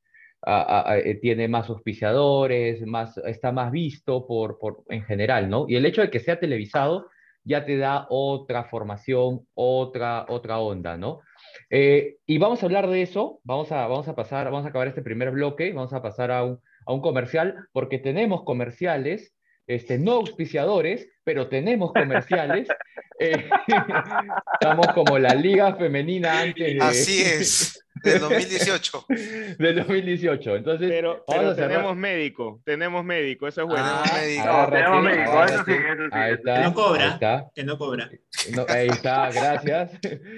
eh, 0.46 1.18
tiene 1.22 1.48
más 1.48 1.70
auspiciadores, 1.70 2.86
más, 2.86 3.16
está 3.24 3.50
más 3.50 3.72
visto 3.72 4.26
por, 4.26 4.58
por, 4.58 4.84
en 4.90 5.04
general, 5.04 5.48
¿no? 5.48 5.64
Y 5.66 5.76
el 5.76 5.86
hecho 5.86 6.02
de 6.02 6.10
que 6.10 6.20
sea 6.20 6.38
televisado 6.38 7.08
ya 7.42 7.64
te 7.64 7.78
da 7.78 8.06
otra 8.10 8.64
formación, 8.64 9.46
otra, 9.54 10.26
otra 10.28 10.58
onda, 10.58 10.98
¿no? 10.98 11.20
Eh, 11.70 12.16
y 12.26 12.38
vamos 12.38 12.62
a 12.62 12.66
hablar 12.66 12.88
de 12.88 13.02
eso, 13.02 13.40
vamos 13.44 13.72
a, 13.72 13.86
vamos 13.86 14.08
a 14.08 14.14
pasar, 14.14 14.46
vamos 14.46 14.66
a 14.66 14.68
acabar 14.68 14.88
este 14.88 15.02
primer 15.02 15.30
bloque, 15.30 15.72
vamos 15.72 15.92
a 15.92 16.02
pasar 16.02 16.30
a 16.30 16.44
un, 16.44 16.60
a 16.86 16.92
un 16.92 17.00
comercial, 17.00 17.68
porque 17.72 17.98
tenemos 17.98 18.44
comerciales, 18.44 19.34
este, 19.68 19.98
no 19.98 20.12
auspiciadores, 20.14 21.08
pero 21.22 21.46
tenemos 21.48 21.92
comerciales. 21.92 22.66
Eh, 23.20 23.50
estamos 24.54 24.86
como 24.94 25.18
la 25.18 25.34
liga 25.34 25.74
femenina 25.74 26.40
antes 26.40 26.74
de, 26.74 26.78
Así 26.80 27.20
es, 27.20 27.84
del 28.04 28.20
2018. 28.20 29.06
del 29.58 29.74
2018. 29.74 30.54
Entonces, 30.54 30.88
Pero, 30.88 31.08
vamos 31.08 31.24
pero 31.26 31.50
a 31.50 31.54
cerrar- 31.56 31.68
tenemos 31.70 31.96
médico, 31.96 32.60
tenemos 32.64 33.04
médico, 33.04 33.48
eso 33.48 33.62
es 33.62 33.66
bueno. 33.66 33.82
Ah, 33.84 34.04
médico. 34.20 34.44
No, 34.46 34.50
agárrate, 34.52 34.76
tenemos 34.84 35.02
médico, 35.02 35.44
eso 35.44 35.64
sí, 35.64 35.72
eso 35.72 36.02
sí, 36.04 36.08
Ahí 36.12 36.32
está, 36.34 36.54
Que 36.54 36.62
no 36.62 36.74
cobra. 36.74 37.02
ahí 37.04 37.10
está, 37.10 37.46
Que 37.56 37.64
no 37.64 37.78
cobra. 37.78 38.10
No, 38.54 38.66
ahí 38.68 38.86
está, 38.86 39.30
gracias. 39.32 39.90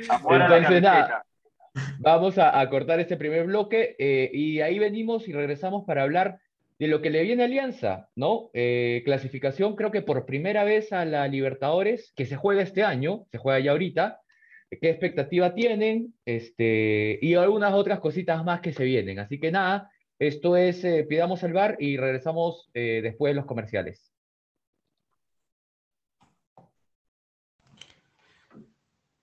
Amor 0.09 0.41
Entonces, 0.41 0.81
nada. 0.83 1.27
Vamos 1.99 2.39
a, 2.39 2.59
a 2.59 2.71
cortar 2.71 2.99
este 2.99 3.19
primer 3.19 3.45
bloque 3.45 3.95
eh, 3.99 4.31
y 4.33 4.63
ahí 4.63 4.79
venimos 4.79 5.29
y 5.29 5.33
regresamos 5.35 5.85
para 5.87 6.03
hablar 6.03 6.39
de 6.81 6.89
lo 6.89 7.03
que 7.03 7.11
le 7.11 7.23
viene 7.23 7.45
Alianza, 7.45 8.09
¿no? 8.17 8.51
Eh, 8.55 9.03
clasificación, 9.05 9.77
creo 9.77 9.91
que 9.91 10.01
por 10.01 10.25
primera 10.25 10.65
vez 10.65 10.95
a 10.95 11.05
la 11.05 11.29
Libertadores, 11.29 12.11
que 12.17 12.25
se 12.25 12.37
juega 12.37 12.63
este 12.63 12.83
año, 12.83 13.27
se 13.31 13.37
juega 13.37 13.61
ya 13.61 13.73
ahorita. 13.73 14.23
¿Qué 14.71 14.89
expectativa 14.89 15.55
tienen? 15.55 16.15
Este, 16.25 17.19
y 17.21 17.35
algunas 17.35 17.75
otras 17.75 18.01
cositas 18.01 18.43
más 18.45 18.63
que 18.63 18.73
se 18.73 18.85
vienen. 18.85 19.19
Así 19.19 19.39
que 19.39 19.53
nada, 19.53 19.91
esto 20.19 20.57
es 20.57 20.83
eh, 20.85 21.05
Pidamos 21.07 21.43
el 21.43 21.53
Bar 21.53 21.77
y 21.79 21.99
regresamos 21.99 22.71
eh, 22.73 23.01
después 23.03 23.33
de 23.33 23.35
los 23.35 23.45
comerciales. 23.45 24.11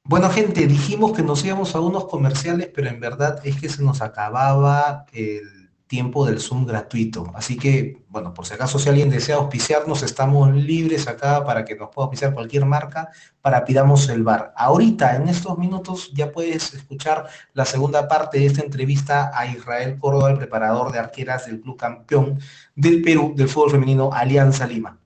Bueno, 0.03 0.29
gente, 0.29 0.67
dijimos 0.67 1.17
que 1.17 1.23
nos 1.23 1.43
íbamos 1.43 1.73
a 1.73 1.79
unos 1.79 2.05
comerciales, 2.05 2.69
pero 2.73 2.87
en 2.87 2.99
verdad 2.99 3.41
es 3.43 3.59
que 3.59 3.67
se 3.67 3.83
nos 3.83 4.03
acababa 4.03 5.05
el 5.11 5.66
tiempo 5.88 6.26
del 6.26 6.39
Zoom 6.39 6.65
gratuito. 6.65 7.32
Así 7.34 7.58
que, 7.58 8.04
bueno, 8.10 8.34
por 8.34 8.45
si 8.45 8.54
acaso 8.54 8.78
si 8.78 8.89
alguien 8.89 9.10
desea 9.10 9.38
auspiciarnos, 9.38 10.04
estamos 10.04 10.54
libres 10.54 11.08
acá 11.08 11.43
para 11.45 11.65
que 11.65 11.76
nos 11.76 11.89
pueda 11.89 12.06
auspiciar 12.06 12.34
cualquier 12.34 12.65
marca 12.65 13.10
para 13.41 13.65
Pidamos 13.65 14.10
el 14.10 14.23
Bar. 14.23 14.54
Ahorita, 14.56 15.15
en 15.15 15.30
estos 15.30 15.58
minutos, 15.58 16.12
ya 16.13 16.32
puedes 16.32 16.73
escuchar 16.73 17.28
la 17.54 17.65
segunda 17.65 18.08
parte 18.08 18.39
de 18.39 18.47
esta 18.47 18.62
entrevista 18.62 19.32
a 19.34 19.47
Israel 19.47 19.97
Córdoba, 19.97 20.32
el 20.32 20.38
preparador 20.38 20.91
de 20.91 21.00
arqueras 21.00 21.45
del 21.47 21.62
club 21.62 21.78
campeón 21.78 22.39
del 22.76 23.02
Perú 23.02 23.34
del 23.36 23.50
fútbol 23.50 23.71
femenino 23.71 24.10
Alianza 24.12 24.67
Lima. 24.67 25.00